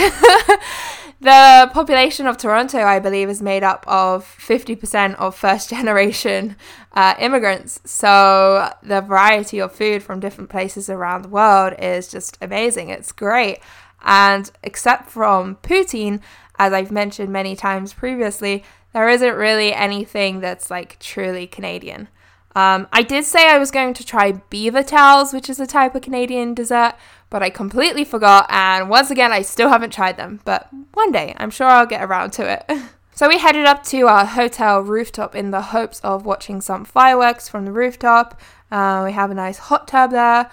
the 1.22 1.70
population 1.74 2.28
of 2.28 2.38
Toronto, 2.38 2.80
I 2.80 3.00
believe, 3.00 3.30
is 3.30 3.42
made 3.42 3.64
up 3.64 3.84
of 3.88 4.24
50% 4.24 5.16
of 5.16 5.36
first 5.36 5.70
generation 5.76 6.56
uh, 6.94 7.16
immigrants. 7.20 7.82
So 7.84 8.72
the 8.82 9.02
variety 9.02 9.60
of 9.60 9.74
food 9.74 10.02
from 10.02 10.20
different 10.20 10.50
places 10.50 10.90
around 10.90 11.24
the 11.24 11.30
world 11.30 11.74
is 11.78 12.08
just 12.08 12.38
amazing. 12.42 12.90
It's 12.90 13.12
great. 13.12 13.60
And 14.02 14.50
except 14.64 15.10
from 15.10 15.58
poutine, 15.58 16.22
as 16.58 16.72
I've 16.72 16.92
mentioned 16.92 17.32
many 17.32 17.56
times 17.56 17.94
previously, 17.94 18.64
there 18.94 19.10
isn't 19.10 19.36
really 19.36 19.74
anything 19.74 20.40
that's 20.40 20.72
like 20.72 21.00
truly 21.00 21.48
Canadian. 21.48 22.08
Um, 22.56 22.88
I 22.92 23.04
did 23.04 23.26
say 23.26 23.50
I 23.50 23.60
was 23.60 23.72
going 23.72 23.94
to 23.94 24.06
try 24.06 24.32
beaver 24.50 24.84
tails, 24.84 25.34
which 25.34 25.50
is 25.50 25.60
a 25.60 25.68
type 25.68 25.94
of 25.96 26.02
Canadian 26.02 26.54
dessert, 26.54 26.96
but 27.30 27.44
I 27.44 27.50
completely 27.50 28.04
forgot, 28.04 28.48
and 28.50 28.90
once 28.90 29.12
again, 29.12 29.32
I 29.32 29.44
still 29.44 29.70
haven't 29.70 29.94
tried 29.94 30.18
them. 30.18 30.42
But 30.46 30.68
one 30.94 31.12
day, 31.12 31.36
I'm 31.38 31.52
sure 31.52 31.68
I'll 31.68 31.86
get 31.86 32.04
around 32.04 32.32
to 32.34 32.52
it. 32.52 32.80
so 33.16 33.28
we 33.28 33.38
headed 33.38 33.66
up 33.66 33.84
to 33.86 34.08
our 34.08 34.26
hotel 34.26 34.82
rooftop 34.82 35.36
in 35.36 35.52
the 35.52 35.62
hopes 35.62 36.00
of 36.00 36.26
watching 36.26 36.60
some 36.60 36.86
fireworks 36.86 37.48
from 37.48 37.66
the 37.66 37.72
rooftop. 37.72 38.40
Uh, 38.72 39.04
we 39.06 39.12
have 39.12 39.30
a 39.30 39.36
nice 39.36 39.60
hot 39.60 39.88
tub 39.88 40.12
there, 40.12 40.50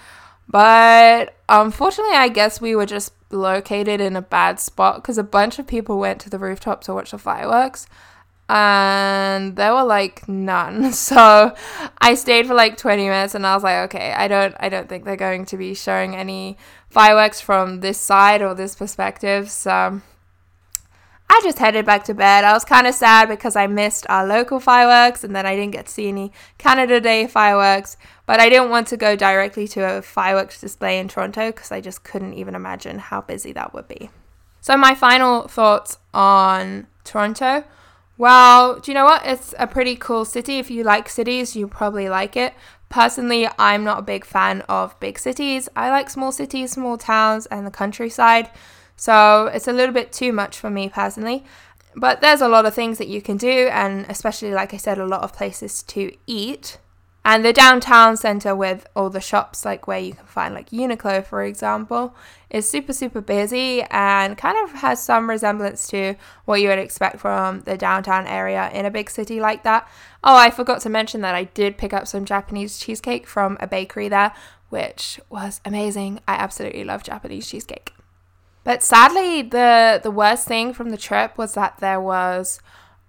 but 0.49 1.35
unfortunately, 1.49 2.17
I 2.17 2.29
guess 2.29 2.61
we 2.61 2.77
were 2.77 2.87
just 2.87 3.13
located 3.31 4.01
in 4.01 4.17
a 4.17 4.23
bad 4.23 4.61
spot 4.61 4.97
because 4.97 5.19
a 5.19 5.23
bunch 5.25 5.59
of 5.59 5.67
people 5.67 5.99
went 5.99 6.21
to 6.21 6.31
the 6.31 6.39
rooftop 6.39 6.85
to 6.85 6.95
watch 6.95 7.11
the 7.11 7.19
fireworks 7.19 7.87
and 8.49 9.57
there 9.57 9.75
were 9.75 9.85
like 9.85 10.29
none 10.29 10.93
so 11.09 11.55
i 11.99 12.15
stayed 12.15 12.47
for 12.47 12.55
like 12.55 12.77
20 12.77 13.05
minutes 13.05 13.35
and 13.35 13.47
i 13.47 13.55
was 13.55 13.65
like 13.65 13.93
okay 13.93 14.13
i 14.13 14.29
don't 14.29 14.55
i 14.61 14.69
don't 14.69 14.89
think 14.89 15.05
they're 15.05 15.17
going 15.17 15.45
to 15.45 15.57
be 15.57 15.75
showing 15.75 16.15
any 16.15 16.57
fireworks 16.89 17.41
from 17.41 17.81
this 17.81 17.99
side 17.99 18.43
or 18.43 18.55
this 18.55 18.77
perspective 18.77 19.51
so 19.51 20.01
i 21.29 21.41
just 21.43 21.59
headed 21.59 21.85
back 21.85 22.05
to 22.05 22.15
bed 22.15 22.45
i 22.45 22.53
was 22.53 22.65
kind 22.65 22.87
of 22.87 22.95
sad 22.95 23.29
because 23.29 23.57
i 23.57 23.67
missed 23.67 24.07
our 24.09 24.25
local 24.25 24.61
fireworks 24.61 25.25
and 25.25 25.35
then 25.35 25.45
i 25.45 25.57
didn't 25.57 25.73
get 25.73 25.87
to 25.87 25.93
see 25.93 26.09
any 26.09 26.31
canada 26.57 27.01
day 27.01 27.27
fireworks 27.27 27.97
but 28.27 28.41
I 28.41 28.49
didn't 28.49 28.71
want 28.71 28.89
to 28.89 28.97
go 28.97 29.17
directly 29.17 29.69
to 29.69 29.99
a 29.99 30.03
fireworks 30.03 30.61
display 30.61 30.99
in 30.99 31.09
Toronto 31.09 31.53
because 31.53 31.71
I 31.71 31.81
just 31.81 32.03
couldn't 32.03 32.35
even 32.35 32.55
imagine 32.55 32.99
how 32.99 33.21
busy 33.21 33.53
that 33.53 33.73
would 33.73 33.87
be. 33.87 34.11
So, 34.61 34.77
my 34.77 34.95
final 34.97 35.47
thoughts 35.47 35.99
on 36.13 36.89
Toronto. 37.05 37.65
Well, 38.19 38.81
do 38.81 38.91
you 38.91 38.95
know 38.95 39.05
what? 39.05 39.27
It's 39.27 39.55
a 39.59 39.67
pretty 39.67 39.95
cool 39.97 40.25
city. 40.25 40.59
If 40.59 40.71
you 40.71 40.83
like 40.85 41.09
cities, 41.09 41.55
you 41.55 41.69
probably 41.69 42.09
like 42.09 42.37
it. 42.37 42.55
Personally, 42.89 43.49
I'm 43.59 43.85
not 43.85 43.99
a 43.99 44.03
big 44.03 44.25
fan 44.25 44.63
of 44.69 44.99
big 45.01 45.19
cities. 45.19 45.69
I 45.77 45.91
like 45.91 46.09
small 46.09 46.33
cities, 46.33 46.73
small 46.73 46.97
towns, 46.97 47.47
and 47.47 47.67
the 47.67 47.71
countryside. 47.71 48.51
So 48.97 49.47
it's 49.47 49.69
a 49.69 49.73
little 49.73 49.93
bit 49.93 50.13
too 50.13 50.33
much 50.33 50.59
for 50.59 50.71
me 50.71 50.89
personally. 50.89 51.45
But 51.95 52.21
there's 52.21 52.41
a 52.41 52.49
lot 52.49 52.65
of 52.67 52.75
things 52.75 52.99
that 52.99 53.09
you 53.09 53.21
can 53.21 53.37
do, 53.37 53.69
and 53.73 54.07
especially, 54.09 54.53
like 54.53 54.73
I 54.73 54.77
said, 54.77 54.99
a 54.99 55.07
lot 55.07 55.23
of 55.23 55.33
places 55.33 55.83
to 55.85 56.13
eat. 56.27 56.79
And 57.29 57.45
the 57.45 57.53
downtown 57.53 58.17
center 58.17 58.55
with 58.55 58.87
all 58.95 59.11
the 59.11 59.21
shops, 59.21 59.65
like 59.65 59.89
where 59.89 59.99
you 59.99 60.13
can 60.13 60.27
find 60.27 60.55
like 60.55 60.71
Uniqlo, 60.71 61.27
for 61.27 61.43
example, 61.43 62.15
is 62.51 62.71
super, 62.71 62.93
super 62.93 63.21
busy 63.21 63.83
and 63.91 64.39
kind 64.39 64.57
of 64.63 64.77
has 64.77 65.03
some 65.03 65.29
resemblance 65.29 65.89
to 65.89 66.15
what 66.45 66.61
you 66.61 66.69
would 66.69 66.79
expect 66.79 67.19
from 67.19 67.63
the 67.63 67.77
downtown 67.77 68.29
area 68.29 68.71
in 68.73 68.87
a 68.87 68.93
big 68.93 69.11
city 69.11 69.41
like 69.41 69.65
that. 69.65 69.89
Oh, 70.23 70.37
I 70.37 70.51
forgot 70.51 70.81
to 70.83 70.89
mention 70.89 71.21
that 71.23 71.35
I 71.35 71.45
did 71.45 71.77
pick 71.77 71.93
up 71.93 72.07
some 72.07 72.25
Japanese 72.25 72.79
cheesecake 72.79 73.27
from 73.27 73.57
a 73.59 73.67
bakery 73.67 74.09
there, 74.09 74.33
which 74.69 75.19
was 75.29 75.61
amazing. 75.65 76.21
I 76.29 76.35
absolutely 76.35 76.85
love 76.85 77.03
Japanese 77.03 77.51
cheesecake. 77.51 77.93
But 78.63 78.85
sadly, 78.85 79.43
the, 79.43 79.99
the 80.01 80.13
worst 80.13 80.47
thing 80.47 80.73
from 80.73 80.91
the 80.91 80.97
trip 80.97 81.37
was 81.37 81.55
that 81.55 81.79
there 81.79 82.01
was 82.01 82.61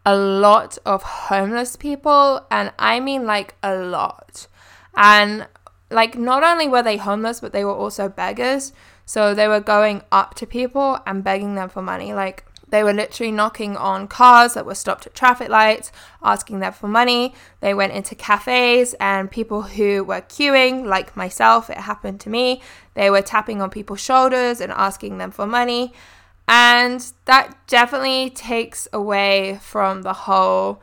a 0.07 0.15
lot 0.15 0.77
of 0.85 1.03
homeless 1.03 1.75
people, 1.75 2.47
and 2.49 2.71
I 2.79 3.01
mean 3.01 3.25
like 3.25 3.55
a 3.61 3.75
lot. 3.75 4.47
And 4.95 5.47
like 5.91 6.17
not 6.17 6.43
only 6.43 6.69
were 6.69 6.81
they 6.81 6.95
homeless, 6.95 7.41
but 7.41 7.51
they 7.51 7.65
were 7.65 7.75
also 7.75 8.07
beggars. 8.07 8.71
So 9.05 9.33
they 9.33 9.49
were 9.49 9.59
going 9.59 10.03
up 10.09 10.33
to 10.35 10.47
people 10.47 10.97
and 11.05 11.25
begging 11.25 11.55
them 11.55 11.67
for 11.67 11.81
money. 11.81 12.13
Like 12.13 12.45
they 12.69 12.83
were 12.83 12.93
literally 12.93 13.33
knocking 13.33 13.75
on 13.75 14.07
cars 14.07 14.53
that 14.53 14.65
were 14.65 14.75
stopped 14.75 15.07
at 15.07 15.13
traffic 15.13 15.49
lights, 15.49 15.91
asking 16.23 16.59
them 16.61 16.71
for 16.71 16.87
money. 16.87 17.33
They 17.59 17.73
went 17.73 17.91
into 17.91 18.15
cafes 18.15 18.95
and 19.01 19.29
people 19.29 19.63
who 19.63 20.05
were 20.05 20.21
queuing, 20.21 20.85
like 20.85 21.17
myself, 21.17 21.69
it 21.69 21.79
happened 21.79 22.21
to 22.21 22.29
me, 22.29 22.61
they 22.93 23.09
were 23.09 23.21
tapping 23.21 23.61
on 23.61 23.69
people's 23.69 23.99
shoulders 23.99 24.61
and 24.61 24.71
asking 24.71 25.17
them 25.17 25.31
for 25.31 25.45
money. 25.45 25.93
And 26.47 27.11
that 27.25 27.55
definitely 27.67 28.29
takes 28.29 28.87
away 28.93 29.59
from 29.61 30.03
the 30.03 30.13
whole 30.13 30.81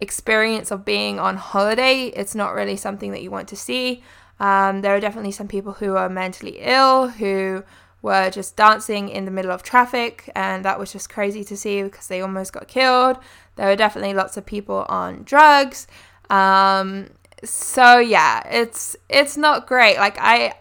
experience 0.00 0.70
of 0.70 0.84
being 0.84 1.18
on 1.18 1.36
holiday. 1.36 2.06
It's 2.08 2.34
not 2.34 2.54
really 2.54 2.76
something 2.76 3.10
that 3.12 3.22
you 3.22 3.30
want 3.30 3.48
to 3.48 3.56
see. 3.56 4.02
Um, 4.38 4.82
there 4.82 4.94
are 4.94 5.00
definitely 5.00 5.32
some 5.32 5.48
people 5.48 5.74
who 5.74 5.96
are 5.96 6.08
mentally 6.08 6.58
ill 6.60 7.08
who 7.08 7.64
were 8.02 8.30
just 8.30 8.54
dancing 8.56 9.08
in 9.08 9.24
the 9.24 9.30
middle 9.30 9.50
of 9.50 9.62
traffic, 9.62 10.30
and 10.36 10.64
that 10.64 10.78
was 10.78 10.92
just 10.92 11.10
crazy 11.10 11.42
to 11.44 11.56
see 11.56 11.82
because 11.82 12.06
they 12.06 12.20
almost 12.20 12.52
got 12.52 12.68
killed. 12.68 13.18
There 13.56 13.66
were 13.66 13.76
definitely 13.76 14.14
lots 14.14 14.36
of 14.36 14.46
people 14.46 14.86
on 14.88 15.24
drugs. 15.24 15.88
Um, 16.30 17.08
so 17.42 17.98
yeah, 17.98 18.46
it's 18.48 18.96
it's 19.08 19.36
not 19.36 19.66
great. 19.66 19.96
Like 19.96 20.16
I, 20.20 20.54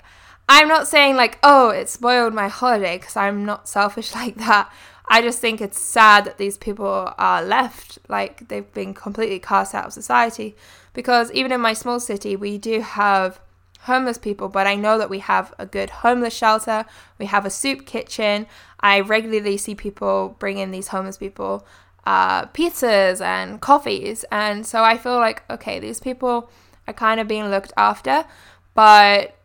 I'm 0.49 0.67
not 0.67 0.87
saying 0.87 1.15
like 1.15 1.39
oh 1.43 1.69
it 1.69 1.89
spoiled 1.89 2.33
my 2.33 2.47
holiday 2.47 2.97
because 2.97 3.15
I'm 3.15 3.45
not 3.45 3.67
selfish 3.67 4.13
like 4.21 4.35
that. 4.35 4.71
I 5.09 5.21
just 5.21 5.39
think 5.39 5.61
it's 5.61 5.79
sad 5.79 6.25
that 6.25 6.37
these 6.37 6.57
people 6.57 7.13
are 7.17 7.41
left 7.41 7.97
like 8.09 8.47
they've 8.49 8.73
been 8.73 8.93
completely 8.93 9.39
cast 9.39 9.73
out 9.73 9.85
of 9.87 9.93
society 9.93 10.55
because 10.93 11.31
even 11.31 11.51
in 11.51 11.61
my 11.61 11.73
small 11.73 11.99
city 11.99 12.35
we 12.35 12.57
do 12.57 12.81
have 12.81 13.39
homeless 13.81 14.17
people, 14.17 14.49
but 14.49 14.67
I 14.67 14.75
know 14.75 14.97
that 14.97 15.09
we 15.09 15.19
have 15.19 15.53
a 15.57 15.65
good 15.65 15.89
homeless 15.89 16.33
shelter. 16.33 16.85
We 17.17 17.25
have 17.25 17.45
a 17.45 17.49
soup 17.49 17.85
kitchen. 17.85 18.45
I 18.79 18.99
regularly 18.99 19.57
see 19.57 19.75
people 19.75 20.35
bring 20.39 20.57
in 20.57 20.71
these 20.71 20.89
homeless 20.89 21.17
people 21.17 21.65
uh, 22.05 22.45
pizzas 22.47 23.21
and 23.21 23.59
coffees. 23.59 24.23
And 24.31 24.65
so 24.65 24.83
I 24.83 24.97
feel 24.97 25.15
like, 25.15 25.43
okay, 25.49 25.79
these 25.79 25.99
people 25.99 26.49
are 26.87 26.93
kind 26.93 27.19
of 27.19 27.27
being 27.27 27.49
looked 27.49 27.73
after, 27.75 28.25
but 28.73 29.36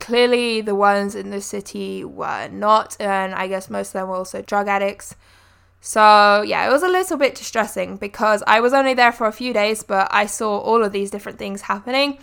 clearly 0.00 0.60
the 0.60 0.74
ones 0.74 1.14
in 1.14 1.30
the 1.30 1.40
city 1.40 2.04
were 2.04 2.48
not. 2.48 2.96
And 3.00 3.34
I 3.34 3.48
guess 3.48 3.70
most 3.70 3.88
of 3.88 3.92
them 3.94 4.08
were 4.08 4.16
also 4.16 4.42
drug 4.42 4.68
addicts. 4.68 5.16
So, 5.80 6.42
yeah, 6.46 6.66
it 6.66 6.72
was 6.72 6.82
a 6.82 6.88
little 6.88 7.18
bit 7.18 7.34
distressing 7.34 7.96
because 7.96 8.42
I 8.46 8.60
was 8.60 8.72
only 8.72 8.94
there 8.94 9.12
for 9.12 9.26
a 9.26 9.32
few 9.32 9.52
days, 9.52 9.82
but 9.82 10.08
I 10.10 10.24
saw 10.26 10.58
all 10.58 10.82
of 10.82 10.92
these 10.92 11.10
different 11.10 11.38
things 11.38 11.62
happening 11.62 12.18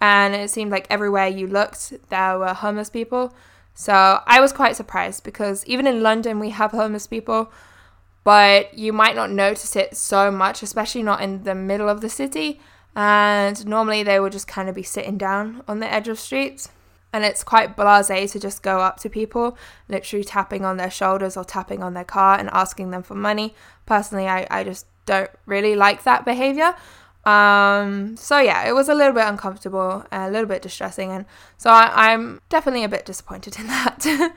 and 0.00 0.34
it 0.34 0.50
seemed 0.50 0.70
like 0.70 0.86
everywhere 0.90 1.26
you 1.26 1.46
looked 1.46 1.92
there 2.08 2.38
were 2.38 2.54
homeless 2.54 2.90
people. 2.90 3.34
So 3.74 4.20
I 4.26 4.40
was 4.40 4.52
quite 4.52 4.76
surprised 4.76 5.24
because 5.24 5.64
even 5.66 5.86
in 5.86 6.02
London 6.02 6.38
we 6.38 6.50
have 6.50 6.70
homeless 6.70 7.06
people, 7.06 7.52
but 8.24 8.76
you 8.76 8.92
might 8.92 9.16
not 9.16 9.30
notice 9.30 9.76
it 9.76 9.96
so 9.96 10.30
much, 10.30 10.62
especially 10.62 11.02
not 11.02 11.20
in 11.20 11.44
the 11.44 11.54
middle 11.54 11.88
of 11.88 12.00
the 12.00 12.08
city. 12.08 12.60
And 12.94 13.66
normally 13.66 14.02
they 14.02 14.18
would 14.18 14.32
just 14.32 14.48
kind 14.48 14.68
of 14.68 14.74
be 14.74 14.82
sitting 14.82 15.18
down 15.18 15.62
on 15.68 15.80
the 15.80 15.92
edge 15.92 16.08
of 16.08 16.18
streets. 16.18 16.70
And 17.16 17.24
it's 17.24 17.42
quite 17.42 17.76
blase 17.76 18.32
to 18.32 18.38
just 18.38 18.62
go 18.62 18.80
up 18.80 19.00
to 19.00 19.08
people, 19.08 19.56
literally 19.88 20.22
tapping 20.22 20.66
on 20.66 20.76
their 20.76 20.90
shoulders 20.90 21.34
or 21.34 21.44
tapping 21.44 21.82
on 21.82 21.94
their 21.94 22.04
car 22.04 22.38
and 22.38 22.50
asking 22.52 22.90
them 22.90 23.02
for 23.02 23.14
money. 23.14 23.54
Personally, 23.86 24.28
I, 24.28 24.46
I 24.50 24.64
just 24.64 24.84
don't 25.06 25.30
really 25.46 25.74
like 25.76 26.02
that 26.02 26.26
behavior. 26.26 26.74
Um, 27.24 28.18
so 28.18 28.38
yeah, 28.38 28.68
it 28.68 28.72
was 28.72 28.90
a 28.90 28.94
little 28.94 29.14
bit 29.14 29.24
uncomfortable, 29.26 30.04
a 30.12 30.30
little 30.30 30.46
bit 30.46 30.60
distressing, 30.60 31.10
and 31.10 31.24
so 31.56 31.70
I, 31.70 32.12
I'm 32.12 32.42
definitely 32.50 32.84
a 32.84 32.88
bit 32.90 33.06
disappointed 33.06 33.56
in 33.58 33.66
that. 33.68 34.34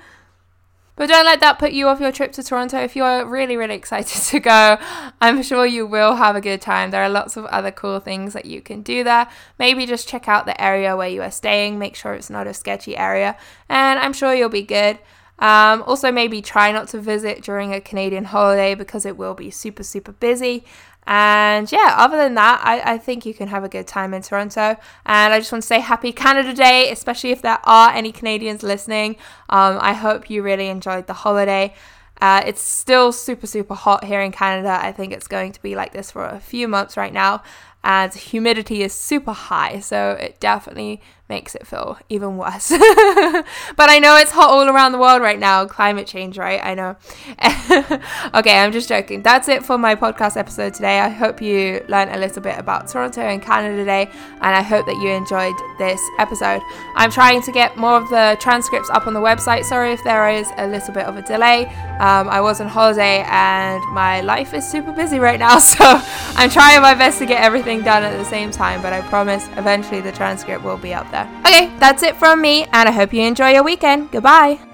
But 1.00 1.08
don't 1.08 1.24
let 1.24 1.40
that 1.40 1.60
put 1.60 1.72
you 1.72 1.88
off 1.88 2.02
your 2.02 2.12
trip 2.12 2.34
to 2.34 2.44
Toronto. 2.44 2.78
If 2.78 2.94
you're 2.94 3.26
really, 3.26 3.56
really 3.56 3.76
excited 3.76 4.22
to 4.32 4.40
go, 4.42 4.78
I'm 5.22 5.42
sure 5.44 5.66
you 5.66 5.88
will 5.88 6.16
have 6.16 6.36
a 6.36 6.42
good 6.42 6.60
time. 6.60 6.92
There 6.92 7.02
are 7.02 7.08
lots 7.08 7.38
of 7.38 7.46
other 7.46 7.72
cool 7.72 8.02
things 8.02 8.34
that 8.34 8.44
you 8.44 8.60
can 8.60 8.82
do 8.82 9.06
there. 9.06 9.30
Maybe 9.58 9.86
just 9.86 10.10
check 10.10 10.28
out 10.28 10.46
the 10.46 10.62
area 10.62 10.98
where 10.98 11.08
you 11.08 11.22
are 11.22 11.32
staying, 11.32 11.80
make 11.80 11.96
sure 11.96 12.16
it's 12.16 12.30
not 12.30 12.48
a 12.48 12.54
sketchy 12.54 12.98
area, 12.98 13.38
and 13.70 13.98
I'm 13.98 14.12
sure 14.12 14.34
you'll 14.36 14.50
be 14.50 14.62
good. 14.62 15.00
Um, 15.40 15.84
also, 15.88 16.12
maybe 16.12 16.42
try 16.42 16.74
not 16.74 16.90
to 16.90 17.00
visit 17.00 17.44
during 17.44 17.74
a 17.74 17.80
Canadian 17.80 18.26
holiday 18.26 18.76
because 18.76 19.06
it 19.06 19.16
will 19.16 19.34
be 19.34 19.50
super, 19.50 19.84
super 19.84 20.12
busy. 20.12 20.66
And 21.10 21.72
yeah, 21.72 21.96
other 21.98 22.18
than 22.18 22.36
that, 22.36 22.62
I, 22.64 22.94
I 22.94 22.98
think 23.00 23.26
you 23.26 23.34
can 23.34 23.48
have 23.48 23.64
a 23.64 23.68
good 23.68 23.88
time 23.88 24.14
in 24.14 24.22
Toronto. 24.22 24.78
And 25.08 25.34
I 25.34 25.40
just 25.40 25.52
want 25.52 25.64
to 25.64 25.68
say 25.68 25.80
happy 25.80 26.12
Canada 26.12 26.54
Day, 26.54 26.92
especially 26.92 27.32
if 27.32 27.42
there 27.42 27.58
are 27.64 27.90
any 27.90 28.12
Canadians 28.12 28.62
listening. 28.62 29.16
Um, 29.50 29.80
I 29.82 29.94
hope 29.94 30.30
you 30.30 30.44
really 30.44 30.68
enjoyed 30.68 31.08
the 31.08 31.14
holiday. 31.14 31.74
Uh, 32.22 32.44
it's 32.46 32.62
still 32.62 33.12
super, 33.12 33.48
super 33.48 33.74
hot 33.74 34.04
here 34.04 34.22
in 34.22 34.32
Canada. 34.32 34.78
I 34.80 34.92
think 34.92 35.12
it's 35.12 35.28
going 35.28 35.52
to 35.54 35.62
be 35.64 35.76
like 35.76 35.94
this 35.94 36.12
for 36.12 36.26
a 36.26 36.40
few 36.40 36.68
months 36.68 36.96
right 36.96 37.12
now. 37.12 37.42
And 37.84 38.14
humidity 38.14 38.84
is 38.84 38.94
super 38.94 39.32
high, 39.32 39.80
so 39.80 40.12
it 40.12 40.40
definitely 40.40 41.02
makes 41.30 41.56
it 41.56 41.66
feel 41.66 41.98
even 42.10 42.38
worse. 42.38 42.70
but 42.70 43.90
I 43.90 44.00
know 44.00 44.18
it's 44.18 44.32
hot 44.32 44.50
all 44.50 44.68
around 44.68 44.92
the 44.92 44.98
world 44.98 45.22
right 45.22 45.40
now. 45.40 45.66
Climate 45.66 46.08
change, 46.08 46.38
right? 46.38 46.60
I 46.64 46.74
know. 46.74 46.96
okay, 48.34 48.60
I'm 48.60 48.72
just 48.72 48.90
joking. 48.90 49.22
That's 49.22 49.48
it 49.48 49.64
for 49.64 49.78
my 49.78 49.96
podcast 49.96 50.36
episode 50.36 50.74
today. 50.74 51.00
I 51.00 51.10
hope 51.10 51.42
you 51.42 51.86
learned 51.88 52.12
a 52.12 52.18
little 52.18 52.42
bit 52.42 52.58
about 52.58 52.88
Toronto 52.88 53.22
and 53.22 53.42
Canada 53.42 53.78
today, 53.78 54.10
and 54.42 54.56
I 54.56 54.62
hope 54.62 54.86
that 54.88 54.96
you 54.96 55.10
enjoyed 55.10 55.56
this 55.78 56.02
episode. 56.18 56.62
I'm 56.96 57.12
trying 57.12 57.42
to 57.44 57.52
get 57.52 57.78
more 57.78 57.98
of 57.98 58.10
the 58.10 58.36
transcripts 58.40 58.90
up 58.90 59.06
on 59.06 59.14
the 59.14 59.22
website. 59.22 59.66
Sorry 59.66 59.94
if 59.94 60.04
there 60.04 60.30
is 60.30 60.50
a 60.58 60.68
little 60.68 60.94
bit 60.94 61.06
of 61.06 61.16
a 61.16 61.22
delay. 61.22 61.66
Um, 62.00 62.28
I 62.30 62.42
was 62.42 62.60
on 62.60 62.68
holiday 62.68 63.24
and 63.28 63.84
my 63.94 64.22
life 64.22 64.54
is 64.54 64.68
super 64.68 64.92
busy 64.92 65.20
right 65.20 65.40
now, 65.40 65.60
so 65.74 66.02
I'm 66.36 66.50
trying 66.50 66.82
my 66.82 66.96
best 66.96 67.20
to 67.20 67.26
get 67.26 67.44
everything 67.44 67.84
done 67.84 68.04
at 68.04 68.18
the 68.18 68.26
same 68.26 68.52
time, 68.52 68.82
but 68.82 68.94
I 68.94 69.02
promise 69.02 69.48
eventually 69.58 70.02
the 70.02 70.12
transcript 70.12 70.64
will 70.64 70.78
be 70.78 70.94
up 70.94 71.10
there. 71.12 71.19
Okay, 71.46 71.72
that's 71.80 72.04
it 72.04 72.16
from 72.16 72.42
me, 72.42 72.66
and 72.72 72.88
I 72.88 72.92
hope 72.92 73.14
you 73.14 73.24
enjoy 73.24 73.52
your 73.52 73.64
weekend. 73.64 74.12
Goodbye. 74.12 74.69